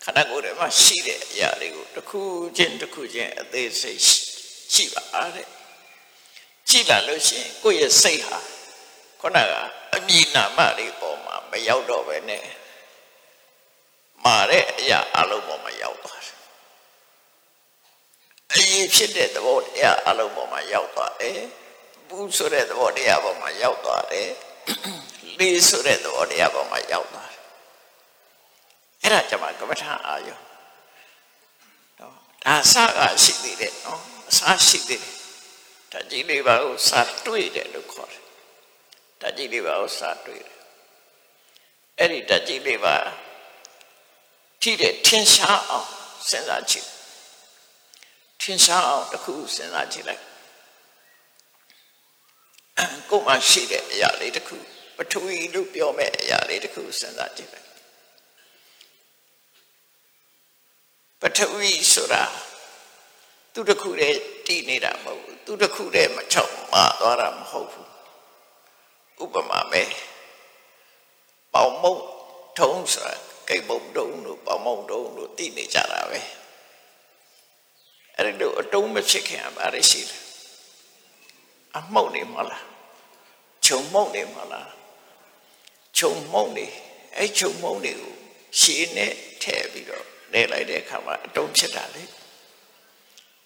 [0.04, 2.20] ခန္ဓာကိုယ်ထဲမှာရှိတဲ့အရာတွေကိုတစ်ခု
[2.56, 4.00] ချင်းတစ်ခုချင်းအသေးစိတ်
[4.74, 5.46] ရှိပါတဲ့
[6.68, 8.38] ကြည့်လာလို့ရှိရင်ကိုယ့်ရဲ့စိတ်ဟာ
[9.20, 9.54] ခုနက
[9.94, 12.44] အမြင်နာမတွေပေါ်မှာမရောက်တော့ပဲနဲ့
[14.24, 16.38] မာတဲ့အရာအလုံးပေါ်မှာရောက်သွားတယ်
[18.54, 21.40] အရေးဖြစ်တဲ့သဘောတရားအလုံးပေါ်မှာရောက်သွားတယ်
[22.10, 24.30] ဘူးဆိုတဲ့သဘောတရားပေါ်မှာရောက်သွားတယ်
[25.38, 27.42] လေးဆိုတဲ့သဘောတရားပေါ်မှာရောက်သွားတယ်
[29.02, 30.34] အဲ့ဒါကြမှာကမ္မထာအာယု
[31.98, 32.12] တော့
[32.44, 35.14] ဒါအစကရှိသေးတယ်နော်အစရှိသေးတယ်
[35.92, 38.24] ဓာတ်ကြီးလေးပါကိုစာတွေ့တယ်လို့ခေါ်တယ်
[39.20, 40.58] ဓာတ်ကြီးလေးပါကိုစာတွေ့တယ်
[41.98, 42.96] အဲ့ဒီဓာတ်ကြီးလေးပါ
[44.60, 45.88] ထိတဲ့ထင်ရှားအောင်
[46.28, 46.88] စဉ်းစားကြည့်
[48.40, 50.22] ထင်ရှားအောင်တစ်ခုစဉ်းစားကြည့်လိုက်
[53.10, 54.56] ကိုယ်မှရှိတဲ့အရာလေးတစ်ခု
[54.96, 57.68] ပထဝီလို့ပြောမဲ့အရာလေးတစ်ခုစဉ်းစားကြည့်လိုက်
[61.20, 62.24] ပထဝီဆိုတာ
[63.54, 67.88] သူတစ်ခုတည်းတည်နေတာမဟုတ်ဘူးသူတစ်ခုတည်းမချောက်မသွားတာမဟုတ်ဘူး
[69.22, 69.82] ဥပမာပဲ
[71.54, 71.96] ပေါမုံ
[72.58, 73.14] ထုံးဆိုတာ
[73.48, 76.20] ကိတ်မုံတုံးလို့ပေါမုံတုံးလို့တည်နေကြတာပဲ
[78.16, 80.20] အဲ့ဒီလိုအတုံးမဖြစ်ခင်ပါရရှိတယ်
[81.76, 82.69] အမှုန့်နေမလား
[83.70, 84.70] ခြုံမှုန့်နေမလား
[85.98, 86.66] ခြုံမှုန့်နေ
[87.16, 88.14] အဲ့ခြုံမှုန့်တွေကို
[88.60, 89.12] ရှည်နဲ့
[89.42, 92.02] ထည့်ပြီးတော့နေလိုက်တဲ့အခါမှာအတုံးဖြစ်တာလေ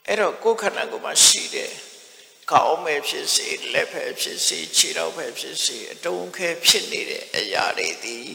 [0.06, 1.70] အဲ့တော့ကိုယ်ခန္ဓာကိုယ်မှာရှိတဲ့
[2.52, 8.34] ကောင်းမဲ့ဖြစ်စေလက်ဖက်ဖြစ်စေခြေထောက်ဖက်ဖြစ်စေအတုံးခဲဖြစ်နေတဲ့အရာတွေသည်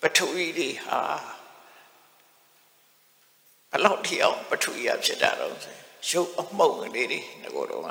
[0.00, 1.00] ပထဝီတွေဟာ
[3.70, 5.54] ဘလောက်ထိအောင်ပထဝီရဖြစ်တာတော့
[6.10, 7.88] ရုပ်အမှုန့်ကလေးတွေငကိုတော့က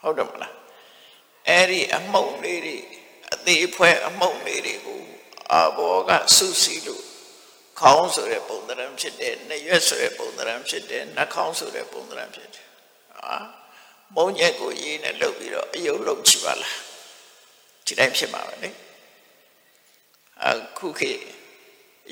[0.00, 0.54] ဟုတ်တယ်မလား
[1.50, 2.78] အဲ့ဒီအမှုန့်လေးတွေ
[3.34, 5.00] အသေးဖွဲအမှုန့်လေးတွေကို
[5.52, 7.04] အဘောကစုစည်းလို့
[7.80, 12.66] ခေါင်းဆိုတဲ့ပုံသဏ္ဍာန်ဖြစ်တယ်၊နှရွက်ဆိုတဲ့ပုံသဏ္ဍာန်ဖြစ်တယ်၊နှာခေါင်းဆိုတဲ့ပုံသဏ္ဍာန်ဖြစ်တယ်။
[13.18, 13.36] ဟာ
[14.16, 16.78] မုံညက်ကိုရေးနဲ့လှုပ်ပြီးတော့အယုတ်လှုပ်ချပါလား
[17.86, 18.70] ဒီတိုင်းဖြစ်မှာပဲလေ
[20.44, 20.48] အ
[20.78, 21.20] ခုခေတ်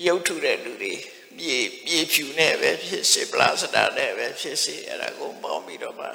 [0.07, 0.95] ရုပ်ထုတဲ့လူတွေ
[1.39, 6.07] မြေမြေဖြူနဲ့ပဲဖြစ်စေပလာစတာနဲ့ပဲဖြစ်စေအဲ့ဒါကိုပေါင်းပြီးတော့မှ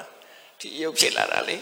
[0.60, 1.56] ဒီရုပ်ဖြစ်လာတာလေ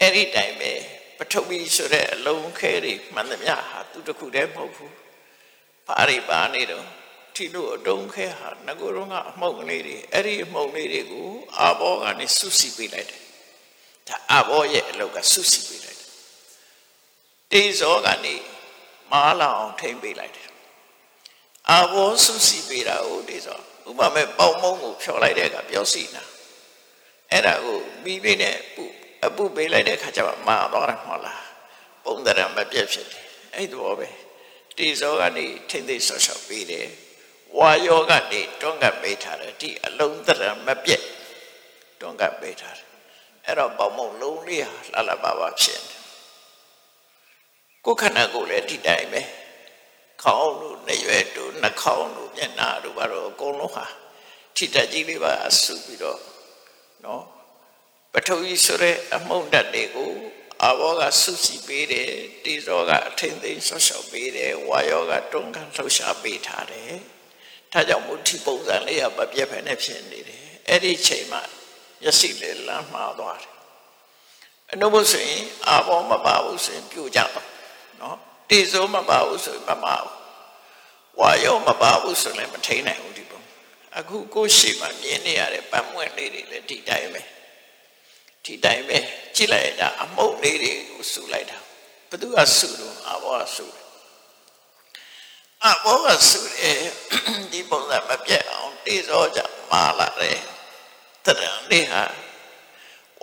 [0.00, 0.72] အဲ့ဒီတိုင်းပဲ
[1.18, 4.94] ပထဝီဆိုတဲ့အလုံးခဲတွေမှန်သမျှဟာသူတစ်ခုတည်းမဟုတ်ဘူး
[5.86, 6.86] ဘာတွေပါနေတော့
[7.34, 11.28] ဒီလိုအတုံးခဲဟာငကိုယ်တော့ကအမှုန့်လေးတွေအဲ့ဒီအမှုန့်လေးတွေကို
[11.58, 13.22] အာဘောကနေစုစည်းပေးလိုက်တယ်
[14.08, 16.10] ဒါအာဘောရဲ့အလုပ်ကစုစည်းပေးလိုက်တယ်
[17.52, 18.34] တေဇောကနေ
[19.12, 20.48] မာလာအောင်ထိမ့်ပေးလိုက်တယ်
[21.70, 24.06] အာဘောစုစည်းပေးတာဟုတ်တေဇောဥပမာ
[24.38, 26.22] ပေါင်းမုံကိုဖြောလိုက်တဲ့အခါပြောစီနာ
[27.30, 28.84] အဲ့ဒါကိုမိမိနဲ့ပု
[29.26, 31.42] အပုပေးလိုက်တဲ့အခါကျမှမာသွားတယ်မဟုတ်လား
[32.04, 34.08] ပုံသဏ္ဍာန်မပြတ်ဖြစ်တယ်အဲ့ဒီဘောပဲ
[34.78, 36.86] တေဇောကနေထိမ့်သိဆော့ဆော့ပေးတယ်
[37.56, 41.02] ဝါယောကနေတွန်းကပ်ပေးထားတယ်ဒီအလုံးသဏ္ဍာန်မပြတ်
[42.00, 42.88] တွန်းကပ်ပေးထားတယ်
[43.46, 45.98] အဲ့တော့ပေါမုံလုံးလေးဟာလှလှပပဖြစ်တယ်
[47.84, 49.22] ကိုယ်ခန္ဓာကိုယ်လည်းဒီတိုင်းပဲ
[50.22, 53.86] ခေါင်းတို့နှရွယ်တို့နှာခေါင်းတို့မျက်နှာတို့ဘာလို့အကုန်လုံးဟာ
[54.56, 56.20] ထိတက်ကြီးလေးပါအဆုပြီးတော့
[57.04, 57.24] နော်
[58.12, 60.12] ပထဝီဆိုတဲ့အမှုန့်ဓာတ်တွေကို
[60.64, 62.10] အဘောကဆုစီပေးတယ်
[62.44, 66.92] တေဇောကအထင်သိမ်းဆော့ဆော့ပေးတယ်ဝါယောကတွန်းကန်လှုပ်ရှားပေးထားတယ်
[67.72, 71.42] ဒါကြောင့်မို့ဒီပုံစံလေးကမပြတ်ဖက်နဲ့ဖြစ်နေတယ်အဲ့ဒီချိန်မှာ
[72.02, 73.54] မျက်စိလေးလမ်းမှားသွားတယ်
[74.72, 77.42] အနုဘုဆိုရင်အာဘောမပါဘူးဆိုရင်ပြိုကြပါ
[78.00, 78.16] နော်
[78.50, 80.14] တေဇောမပါဘူးဆိုရင်မပါဘူး
[81.20, 83.40] ဝါယောမပါဘူးဆိုရင်မထိန်နိုင်ဘူးဒီပုံ
[83.98, 87.22] အခုကိုယ်ရှိမှမြင်နေရတဲ့ပတ်မွင့်လေးတွေလည်းဒီတိုင်းပဲ
[88.48, 88.98] ဒီတိုင်းပဲ
[89.36, 91.58] ကြည့်လိုက်တာအမုတ်လေးတွေကိုစုလိုက်တာ
[92.10, 93.84] ဘသူကစုတော့အာဘောကစုတယ်
[95.64, 96.80] အဘောကစုတယ်
[97.52, 99.40] ဒီပုံစံမပြတ်အောင်တေဇောကြ
[99.70, 100.38] မာလာတယ်
[101.24, 102.04] တရံလေးဟာ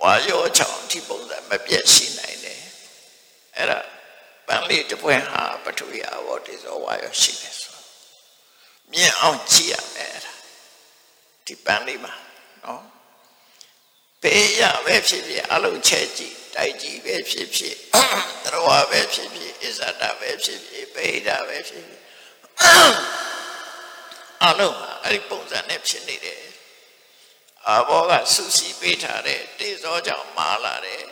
[0.00, 2.62] ဝါယောချောင်းဒီပုံစံမပြတ်ရှိနိုင်တယ်
[3.56, 3.80] အဲ့ဒါ
[4.46, 7.76] ပန်းလေးတစ်ပွဲဟာပထဝီအဘောတေဇောဝါယောရှိတယ်ဆို
[8.92, 10.34] မြင်အောင်ကြည့်ရမယ်အဲ့ဒါ
[11.46, 12.14] ဒီပန်းလေးမှာ
[12.64, 12.95] နော်
[14.26, 17.76] ဘေးရပဲဖြစ်ဖြစ်အလုံးချဲကြည့်တိုက်ကြည့်ပဲဖြစ်ဖြစ်
[18.44, 22.02] တရဝပဲဖြစ်ဖြစ်အစ္ဆဒပဲဖြစ်ဖြစ်ဗေဒပဲဖြစ်ဖြစ်
[24.44, 26.42] အလုံးဟာအဲ့ဒီပုံစံနဲ့ဖြစ်နေတယ်
[27.68, 31.04] အဘောကဆူစီပေးထားတဲ့တေဇောကြောင့်မာလာတယ်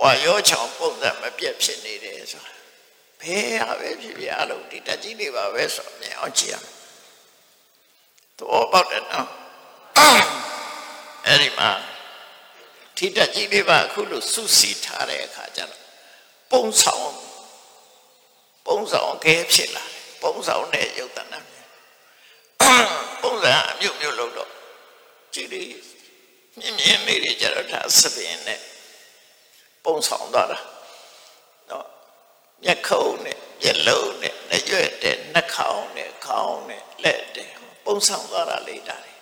[0.00, 2.54] ဝါရောချောင်ပုံစံမပြတ်ဖြစ်နေတယ်ဆိုတာ
[3.20, 6.74] ဘယ်ဟာပဲဖြစ်ဖြစ်အလုံးဒီတက်ကြီးလေးပါပဲဆိုမြင်အောင်ကြည့်ရမယ်
[8.38, 9.28] တော့ပေါက်တယ်နော်
[11.26, 11.70] အဲ့ဒီမှာ
[12.98, 15.82] ထိတက်ကြီးလေးပါအခုလို့စုစီထားတဲ့အခါကျတော့
[16.50, 17.12] ပုံဆောင်
[18.66, 21.40] ပုံဆောင်ခဲဖြစ်လာတယ်ပုံဆောင်တဲ့ယုတ်တနာ
[23.22, 24.50] ပုံစံအမျိုးမျိုးလို့တော့
[25.34, 25.70] ကြည့်လေး
[26.58, 28.60] မြင်မြင်လေးတွေကျတော့ဒါစပင်းနဲ့
[29.84, 30.58] ပုံဆောင်သွားတာ
[31.70, 31.86] နော်
[32.64, 37.50] မျက်ခုံးနဲ့မျက်လုံးနဲ့နှရွက်တဲ့နှာခေါင်းနဲ့ခေါင်းနဲ့လက်တဲ့
[37.84, 39.14] ပုံဆောင်သွားတာလေးဒါတွေ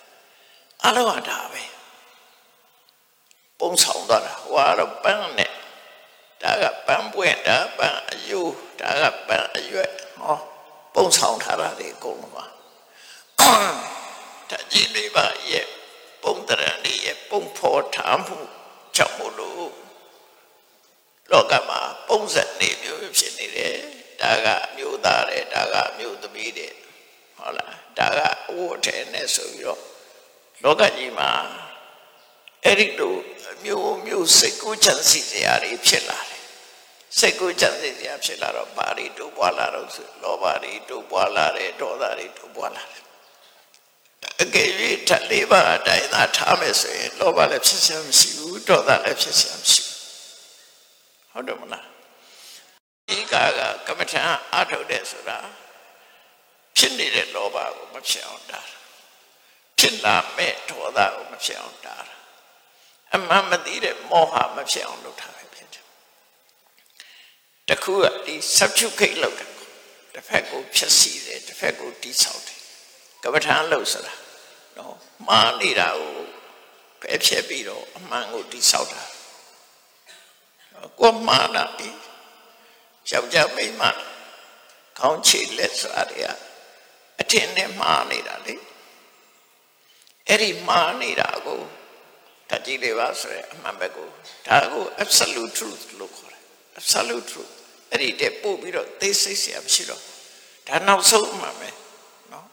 [0.85, 1.63] အလုံးအတာပဲ
[3.59, 5.51] ပုံဆောင်သွားတာဟိုကတော့ပန်းနဲ့
[6.41, 10.37] ဒါကပန်းပွင့်ဒါပန်းအယိုးဒါကပန်းအရွက်ဟော
[10.95, 12.45] ပုံဆောင်ထားတာတွေအကုန်လုံးပါ
[14.49, 15.67] ဒါကြည့်လေးပါရဲ့
[16.23, 18.37] ပုံတရံလေးရဲ့ပုံဖော်ထားမှု
[18.95, 19.71] ကြောင့်မို့လို့
[21.31, 23.75] လောကမှာပုံစံနေမျိုးဖြစ်နေတယ်
[24.21, 26.73] ဒါကအမျိုးသားတယ်ဒါကအမျိုးသမီးတယ်
[27.37, 29.81] ဟုတ်လားဒါကအဝတ်ထဲနဲ့ဆိုပြီးတော့
[30.63, 31.31] လောကကြီးမှာ
[32.65, 33.15] အဲ့ဒီလို
[33.63, 36.41] မျိုးမျိုးစိတ်ကူးချမ်းစီစရာတွေဖြစ်လာတယ်
[37.17, 43.03] စိတ်ကူးချမ်းစီစရာဖြစ်လာတော့ဘာတွေတိုးပွားလာတော့ဆိုလောဘတွေတိုးပွားလာတယ်ဒေါသတွေတိုးပွားလာတယ်
[44.41, 44.69] အကယ်၍
[45.07, 49.97] ထပ်လေးပါအတိုင်းသာထားမယ်ဆိုရင်လောဘလည်းဖြစ်စရာမရှိဘူးဒေါသလည်းဖြစ်စရာမရှိဘူး
[51.31, 51.85] ဟုတ်တယ်မလား
[53.07, 54.21] ဒီကာကကမ္မထံ
[54.53, 55.37] အထုတ်တဲ့ဆိုတာ
[56.77, 58.67] ဖြစ်နေတဲ့လောဘကိုမဖြစ်အောင်တား
[59.79, 62.05] ဖြစ်လာမဲ့ဒေါသကိုမဖြစ်အောင်တား
[63.15, 65.83] အမှန်မသိတဲ့မောဟမဖြစ်အောင်လုပ်ထားပဲဖြစ်တယ်
[67.69, 69.51] တခုကဒီ subjugate လုပ်တယ်
[70.13, 72.59] တစ်ဖက်ကိုဖြည့်ဆည်းတယ်တစ်ဖက်ကိုတိဆောက်တယ်
[73.23, 74.13] ကပ္ပထာလို့ဆိုတာ
[74.77, 74.95] နော်
[75.27, 76.15] မှားနေတာကို
[77.01, 79.03] ဖယ်ဖြည့်ပြီးတော့အမှန်ကိုတိဆောက်တာ
[80.99, 81.89] ကိုမှားတာပြီ
[83.11, 83.83] ယောက်ျားမိန်းမ
[84.99, 86.27] ခေါင်းခြေလက်ဆိုတာတွေက
[87.21, 88.55] အထင်နဲ့မှားနေတာလေ
[90.27, 91.61] အဲ့ဒီမှားနေတာကို
[92.49, 94.07] ဓာတ်ကြီးတွေပါဆိုရယ်အမှန်ပဲကို
[94.47, 96.41] ဒါကို absolute truth လို့ခေါ်တယ်
[96.79, 97.53] absolute truth
[97.91, 100.01] အဲ့ဒီတဲ့ပို့ပြီးတော့သိစိတ်ဆရာမရှိတော့
[100.67, 101.69] ဒါနောက်ဆုံးမှပဲ
[102.31, 102.45] နော်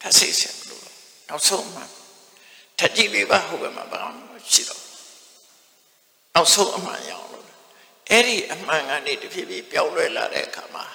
[0.00, 0.82] ဖတ်စိတ်ဆရာလို့
[1.28, 1.82] နောက်ဆုံးမှ
[2.78, 4.82] ဓာတ်ကြီးတွေပါဟုတ်ပဲမှာဘာမှမရှိတော့
[6.34, 7.46] နောက်ဆုံးအမှန်ရအောင်လို့
[8.10, 10.86] အဲ့ဒီအမှန်ကနေတဖြည်းဖြည်းပြောင်းလဲလာတဲ့အခါမှာ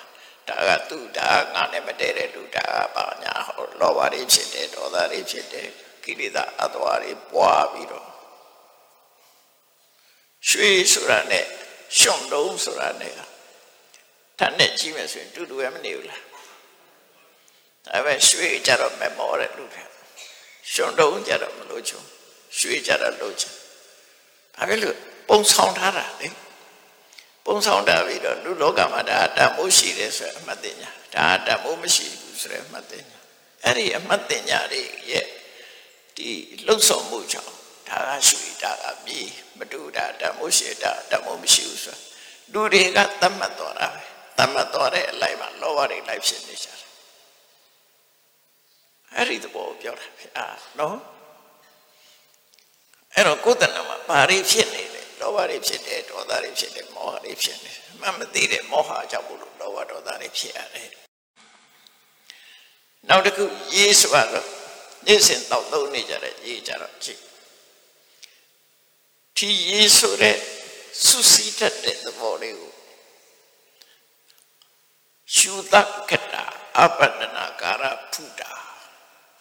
[0.49, 5.67] ဒါကသူ့ဒါငါနဲ့မတည့်တဲ့လူဒါကပါညာဟောလောဘတွေဖြစ်တယ်ဒေါသတွေဖြစ်တယ်
[6.03, 8.07] ကိလေသာအတ္တဝါတွေပွားပြီးတော့
[10.49, 11.45] ရွှေဆိုတာနဲ့
[11.99, 13.13] ရှုံတုံးဆိုတာနဲ့
[14.39, 16.23] တန်းနဲ့ကြီးမယ်ဆိုရင်တူတူရမနေဘူးလား
[17.85, 19.83] ဒါပဲရွှေကြတော့မမောတဲ့လူတွေ
[20.71, 22.01] ရှုံတုံးကြတော့မလို့ချုံ
[22.57, 23.53] ရွှေကြတော့လို့ချင်
[24.55, 24.97] ဘာဖြစ်လို့
[25.29, 26.27] ပုံဆောင်ထားတာလေ
[27.45, 33.19] ပုံဆောင်တာပြီးတော့လူလောကမှာဒါတတ်မိုးရှိတယ်ဆိုအမှတ်တင်ညာဒါတတ်မိုးမရှိဘူးဆိုတဲ့အမှတ်တင်ညာ
[33.63, 34.81] အဲ့ဒီအမှတ်တင်ညာတွေ
[35.11, 35.25] ရဲ့
[36.17, 36.29] ဒီ
[36.67, 37.56] လှုပ်ဆောင်မှုကြောင့်
[37.87, 39.21] ဒါကရွှေဒါကမြေ
[39.57, 41.97] မတူတာတတ်မိုးရှိတာတတ်မိုးမရှိဘူးဆို
[42.53, 44.01] လူတွေကသတ်မှတ်တော်တာပဲ
[44.37, 46.87] သတ်မှတ်တော်တဲ့အလိုက်မှာလောဘတွေလိုက်ဖြစ်နေကြတယ်
[49.15, 50.47] အဲ့ဒီသဘောကိုပြောတာဖြစ်အာ
[50.79, 50.97] နော်
[53.13, 60.89] အဲ့တော့ကိုယ်တဏ္ဍမှာဘာတွေဖြစ်နေလဲလောဘတွေဖြစ်တယ်ဒေါသတွေဖြစ်တယ်မောဟတွေဖြစ်တယ်မှမသိတဲ့မောဟကြောင့်ဘုလို့လောဘဒေါသတွေဖြစ်ရတယ်
[63.09, 64.47] နောက်တစ်ခုရေးဆိုတော့
[65.05, 67.26] နေ့စဉ်တောက်သုံးနေကြတဲ့ရေးကြတော့ကြည့်
[69.37, 70.37] ဒီရေးဆိုတဲ့
[71.05, 72.73] စုစည်းတတ်တဲ့သဘောလေးကို
[75.35, 75.75] ရှုတ
[76.09, 76.43] ကတာ
[76.77, 77.83] အပန္နနာကာရ
[78.13, 78.51] ဖုတာ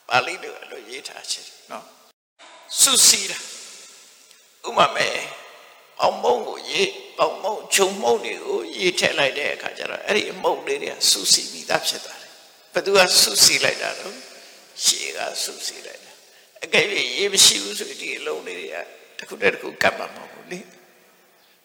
[0.08, 1.84] ပါဠိလိုအဲ့လိုရေးထားချင်နော်
[2.80, 3.38] စုစည်းတာ
[4.66, 5.16] ဥမာမဲ့
[6.00, 6.90] အောင်မုံကိုရေး
[7.20, 12.32] အောင်မုံခြုံမုံတွေကိုရေးထည့်လိုက်တဲ့အခါကျတော့အဲ့ဒီအမုံလေးတွေကစုစည်းပြီးသားဖြစ်သွားတယ်
[12.72, 14.14] ဘယ်သူကစုစည်းလိုက်တာတော့
[14.84, 16.12] ရှေးကစုစည်းလိုက်တာ
[16.64, 16.86] အကယ်၍
[17.16, 18.76] ရေးမရှိဘူးဆိုဒီအလုံးလေးတွေက
[19.18, 20.60] တစ်ခုတည်းတစ်ခုကပ်မှာမဟုတ်ဘူးလေ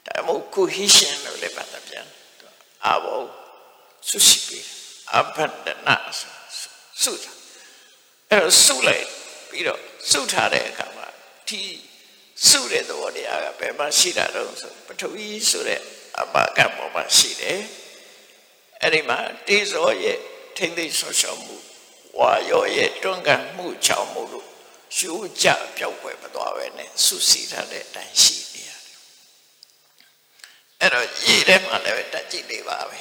[0.08, 2.08] ဒါမှမဟုတ် cohesion လို့လည်းပတ်သက်ပြန်
[2.86, 3.22] အာဘော
[4.10, 4.66] စုစည်းပြီး
[5.18, 5.98] အဘဒနာ
[7.04, 7.32] စုတာ
[8.30, 9.06] အဲ့တော့စုလိုက်
[9.50, 9.80] ပြီးတော့
[10.12, 11.08] စုထားတဲ့အခါမှာ
[11.48, 11.62] ဒီ
[12.48, 15.82] စုတဲ့သဘောတရားကဘယ်မှာရှိတာတော့ဆိုပထဝီဆိုတဲ့
[16.22, 17.60] အပါကပေါ်မှာရှိတယ်
[18.82, 20.18] အဲ့ဒီမှာတေဇောရဲ့
[20.58, 21.56] ထိမ့်သိဆောရှောမှု
[22.20, 24.48] ဝါရောရဲ့တွန်းကန်မှုချောင်မှုလို့
[24.98, 25.14] ရှု
[25.44, 28.98] ကြပြောက်ွယ်မသွားပဲနဲ့စုစည်းထားတဲ့အတိုင်းရှိနေရတယ်
[30.80, 33.00] အဲ့တော့ရည်ထဲမှာလည်းတက်ကြည့်လေးပါပဲ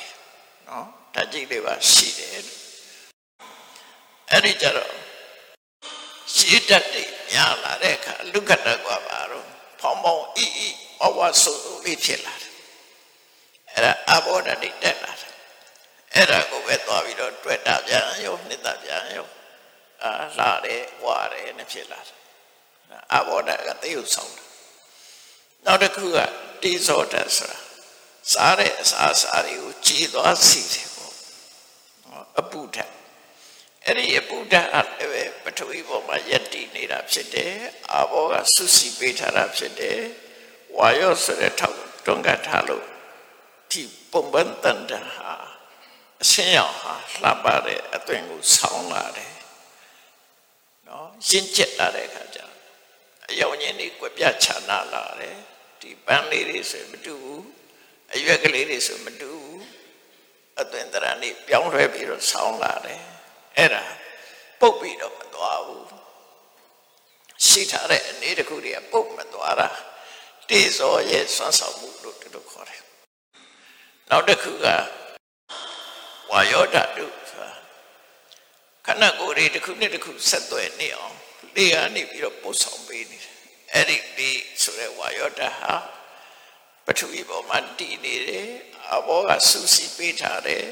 [0.69, 2.31] နော်တက်ကြည့်လေးပါရှိတယ်
[4.31, 4.93] အဲ့ဒီကြတော့
[6.35, 9.47] ရှည်တတ်တယ်များလာတဲ့အခါလူကတ္တကွာပါတော့
[9.81, 10.69] ဖောင်းဖောင်းအီအီ
[11.01, 12.53] ဘဝဆိုးဆိုးလေးဖြစ်လာတယ်
[13.73, 15.33] အဲ့ဒါအဘောဓာတိတက်လာတယ်
[16.15, 19.27] အဲ့ဒါကိုပဲသွားပြီးတော့တွေ့တာပြန်ရောနှစ်တာပြန်ရော
[20.05, 22.19] အာလာတယ်ဝါတယ်နဲ့ဖြစ်လာတယ်
[23.15, 24.49] အဘောဓာကသေုပ်ဆောင်တယ်
[25.67, 26.19] နောက်တစ်ခုက
[26.63, 27.59] တိဇောဓာဆိုတာ
[28.33, 31.15] စားတဲ့အစာအစာတွေကိုကြည်သွားစီတယ်ပေါ့
[32.39, 32.79] အပုဒ္ဓ
[33.85, 37.55] အဲ့ဒီအပုဒ္ဓအလည်းပဲပထဝီပေါ်မှာယက်တည်နေတာဖြစ်တယ်
[37.93, 40.01] အာဘောကဆုစီပေးထားတာဖြစ်တယ်
[40.77, 42.87] ဝါယောဆိုတဲ့ထောက်တွန်းကထားလို့
[43.71, 43.83] ဒီ
[44.13, 45.33] ပုံပန်းတန်တဟာ
[46.23, 49.40] အရှင်းရောက်ဟာလှပတဲ့အသွင်ကိုဆောင်းလာတယ်
[50.91, 52.39] နော်ရှင်းကျက်လာတဲ့အခါကျ
[53.31, 55.37] အယောင်ရင်းတွေကွပြချာနာလာတယ်
[55.81, 57.45] ဒီပန်းလေးတွေဆိုမတူဘူး
[58.15, 59.63] အရွက်ကလေးတွေဆိုမတူဘူး
[60.61, 63.01] အသွင်တရဏိပြောင်းလဲပြီးတော့ဆောင်းလာတယ်
[63.57, 63.85] အဲ့ဒါ
[64.61, 65.87] ပုတ်ပြီးတော့မသွားဘူး
[67.47, 69.69] ရှိထားတဲ့အနေတစ်ခုတည်းကပုတ်မသွားတာ
[70.51, 72.83] တေဇောရဲ့ဆွမ်းဆောင်မှုလို့တူတူခေါ်တယ်
[74.11, 74.67] နောက်တစ်ခုက
[76.31, 77.51] ဝါယောဓာတုဆိုတာ
[78.87, 81.17] ခဏကိုယ်တွေတစ်ခုနဲ့တစ်ခုဆက်သွယ်နေအောင်
[81.57, 83.37] လေကနေပြီးတော့ပို့ဆောင်ပေးနေတယ်
[83.75, 84.31] အဲ့ဒီဒီ
[84.63, 85.75] ဆိုတဲ့ဝါယောဓာဟာ
[86.85, 88.49] ပထဝီပေါ်မှာတည်နေတယ်
[88.93, 90.65] အဘောကစူးစီးပေးထားတယ်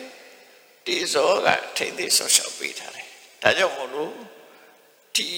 [0.86, 3.08] တေဇောကထိမ့်သိဆောရှောက်ပေးထားတယ်
[3.42, 4.14] ဒါကြောင့်မို့လို့
[5.16, 5.30] ဒီ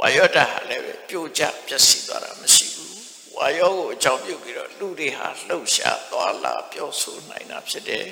[0.00, 2.96] ဝါယောဓာတ်ဟာလည်းပြိုကျပျက်စီးသွားတာမရှိဘူး
[3.36, 8.06] ဝါယောကိုအကြောင်းပြုပြီးတော့လူတွေဟာလှုပ်ရှားသွားလာပြောဆိုနိုင်တာဖြစ်တယ်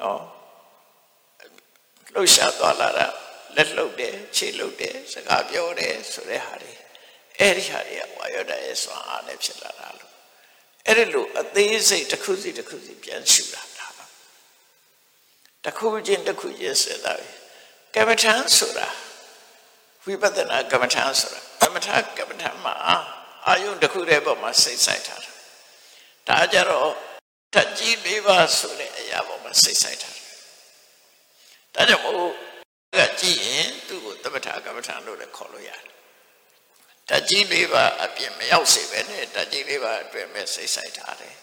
[0.00, 0.22] နော်
[2.14, 3.06] လှုပ်ရှားသွားလာတာ
[3.56, 6.72] လက်လှုပ်တယ်ခြေလှုပ်တယ်စကားပြောတယ်ဆိုတဲ့ဟာတွေ
[7.38, 10.12] အဲ့ဒီဟာတွေကဝါယောဓာတ်ရဲ့စွမ်းအားနဲ့ဖြစ်လာတာလို့
[10.86, 13.62] အဲ့ဒီလိုအသေးစိတ်တစ်ခုစီတစ်ခုစီပြန်ရှုတာ
[15.64, 17.30] တစ်ခုချင်းတစ်ခုချင်းစဉ်းစားပြီ
[17.94, 18.88] ကမ္မထံဆိုတာ
[20.04, 21.88] ဝိပဿနာကမ္မထံဆိုတာကမ္မထ
[22.18, 22.74] ကမ္မထမှာ
[23.46, 25.32] အာယုတစ်ခုတည်းပေါ်မှာစိတ်ဆိုင်ထားတာ
[26.28, 26.90] ဒါကြတော့
[27.54, 30.17] တကြီးလေးပါဆိုတဲ့အရာပေါ်မှာစိတ်ဆိုင်ထားတယ်
[31.78, 32.32] ဒါကြောင့်မို့
[32.96, 35.82] ကကြည့်ရင်သူ့ကိုသမထကမ္မထံလို့လည်းခေါ်လို့ရတယ်
[37.08, 41.34] တကြီးလေးပါအပြင်မရောက်စေပဲနဲ့တကြီးလေးပါအတွင်မဲ့စိတ်ဆိုင်ထားတယ်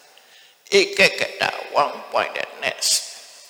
[0.77, 1.43] ဧကကတ
[1.83, 2.87] one pointedness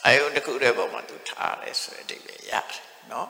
[0.05, 3.29] အယုံတစ်ခုတည်းပေါ်မှာသူထားတယ်ဆိုတဲ့အဓိပ္ပာယ်ရတယ်နော်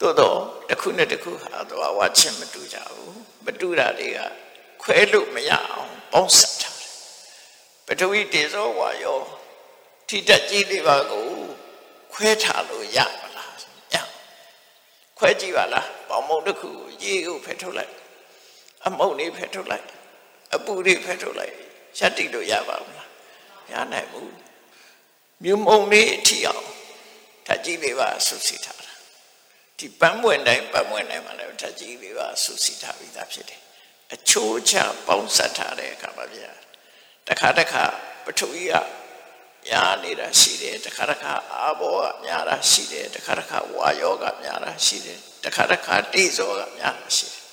[0.00, 0.38] သို့တော့
[0.68, 4.18] တစ်ခုနဲ့တစ်ခုဟာတော့ဝါချင်းမတူကြဘူးမတူတာတွေက
[4.82, 6.92] ခွဲလို့မရအောင်ပေါင်းစပ်ထားတယ်
[7.86, 9.20] ပထဝီတေဇောဝါယော
[10.08, 11.30] ထိတက်ကြီးလေးပါကို
[12.16, 13.52] ခွဲထားလို့ရမလား
[13.92, 13.94] ည
[15.18, 17.92] ခွဲကြည့်ပါလားပေါင်းမုံတစ်ခုကိုရေကိုဖယ်ထုတ်လိုက်
[18.86, 19.86] အမုံလေးဖယ်ထုတ်လိုက်
[20.54, 21.54] အပူလေးဖယ်ထုတ်လိုက်
[21.98, 23.08] ရက်တိလို့ရပါမလား
[23.72, 24.32] ရနိုင်ဘူး
[25.42, 26.64] မြုံမုံလေးအထီအောင်
[27.46, 28.94] ဓာတ်ကြီးလေးပါဆုစီထားတာ
[29.78, 33.60] ဒီပန်းပွင့်တိုင်းပန်းပွင့်တိုင်းမှာလည်းဓာတ်ကြီးလေးပါဆုစီထားပြီးသားဖြစ်တယ်
[34.14, 34.74] အချိုးချ
[35.06, 36.50] ပေါင်းစပ်ထားတဲ့အခါမှာဗျာ
[37.28, 37.84] တခါတခါ
[38.24, 38.74] ပထဝီက
[39.68, 47.44] ညာနေတာရှိတယ်တခါတခါအာဘောကညာတာရှိတယ်တခါတခါဝါယောကညာတာရှိတယ်တခါတခါတိဇောကညာတာရှိတယ်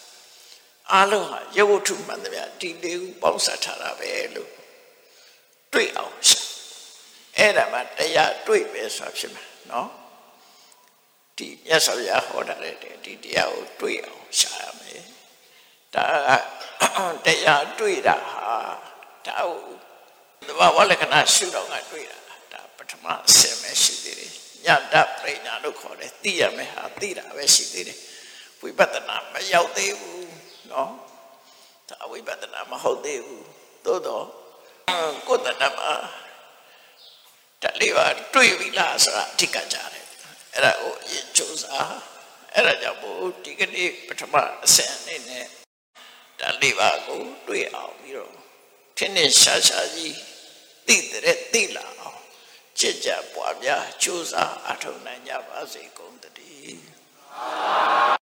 [0.92, 4.52] အားလုံးဟာရုပ်ဝတ္ထုမှန်သမျှဒီလေးခုပေါင်းစပ်ထားတာပဲလို့
[5.74, 6.40] တွေ့အောင်ရှာ
[7.38, 9.90] အဲ့ဒါမှတရားတွေ့ပဲဆိုတာဖြစ်မှာနော်
[11.38, 15.04] ဒီမြတ်စွာဘုရားဟောတာတဲ့ဒီတရားကိုတွေ့အောင်ရှာရမယ်
[15.96, 18.48] ဒါကတရားတွေ့တာဟာ
[19.28, 19.83] ဒါကို
[20.48, 22.18] သဘာဝလက္ခဏာရှုတော့ကတွေ့တာ
[22.54, 24.32] ဒါပထမအဆင့်ပဲရှိသေးတယ်
[24.66, 28.00] ညတပရိညာလို့ခေါ်တယ်သိရမယ်ဟာသိတာပဲရှိသေးတယ်
[28.62, 30.32] ဝိပဿနာမရောက်သေးဘူး
[30.72, 30.92] နော်
[31.90, 33.46] ဒါဝိပဿနာမဟုတ်သေးဘူး
[33.86, 34.26] သို့တော့
[35.28, 35.92] ကိုယ်တဏ္ဍမှာ
[37.62, 40.06] တလေးပါတွေ့ပြီလားဆိုတာအဓိကကြတယ်
[40.54, 42.00] အဲ့ဒါကိုအရင်စူးစမ်း
[42.54, 45.46] အဲ့ဒါကြောင့်မို့ဒီကနေ့ပထမအဆင့်အနေနဲ့
[46.40, 48.34] ဒါလေးပါကိုတွေ့အောင်ပြီးတော့
[48.98, 50.16] ထင်းထင်းရှားရှားကြီး
[50.88, 52.22] သိတဲ့သိလာအောင်
[52.80, 58.23] ကြည်ကြပွားများစူးစမ်းအထောက်နိုင်ကြပါစေကုန်သတည်း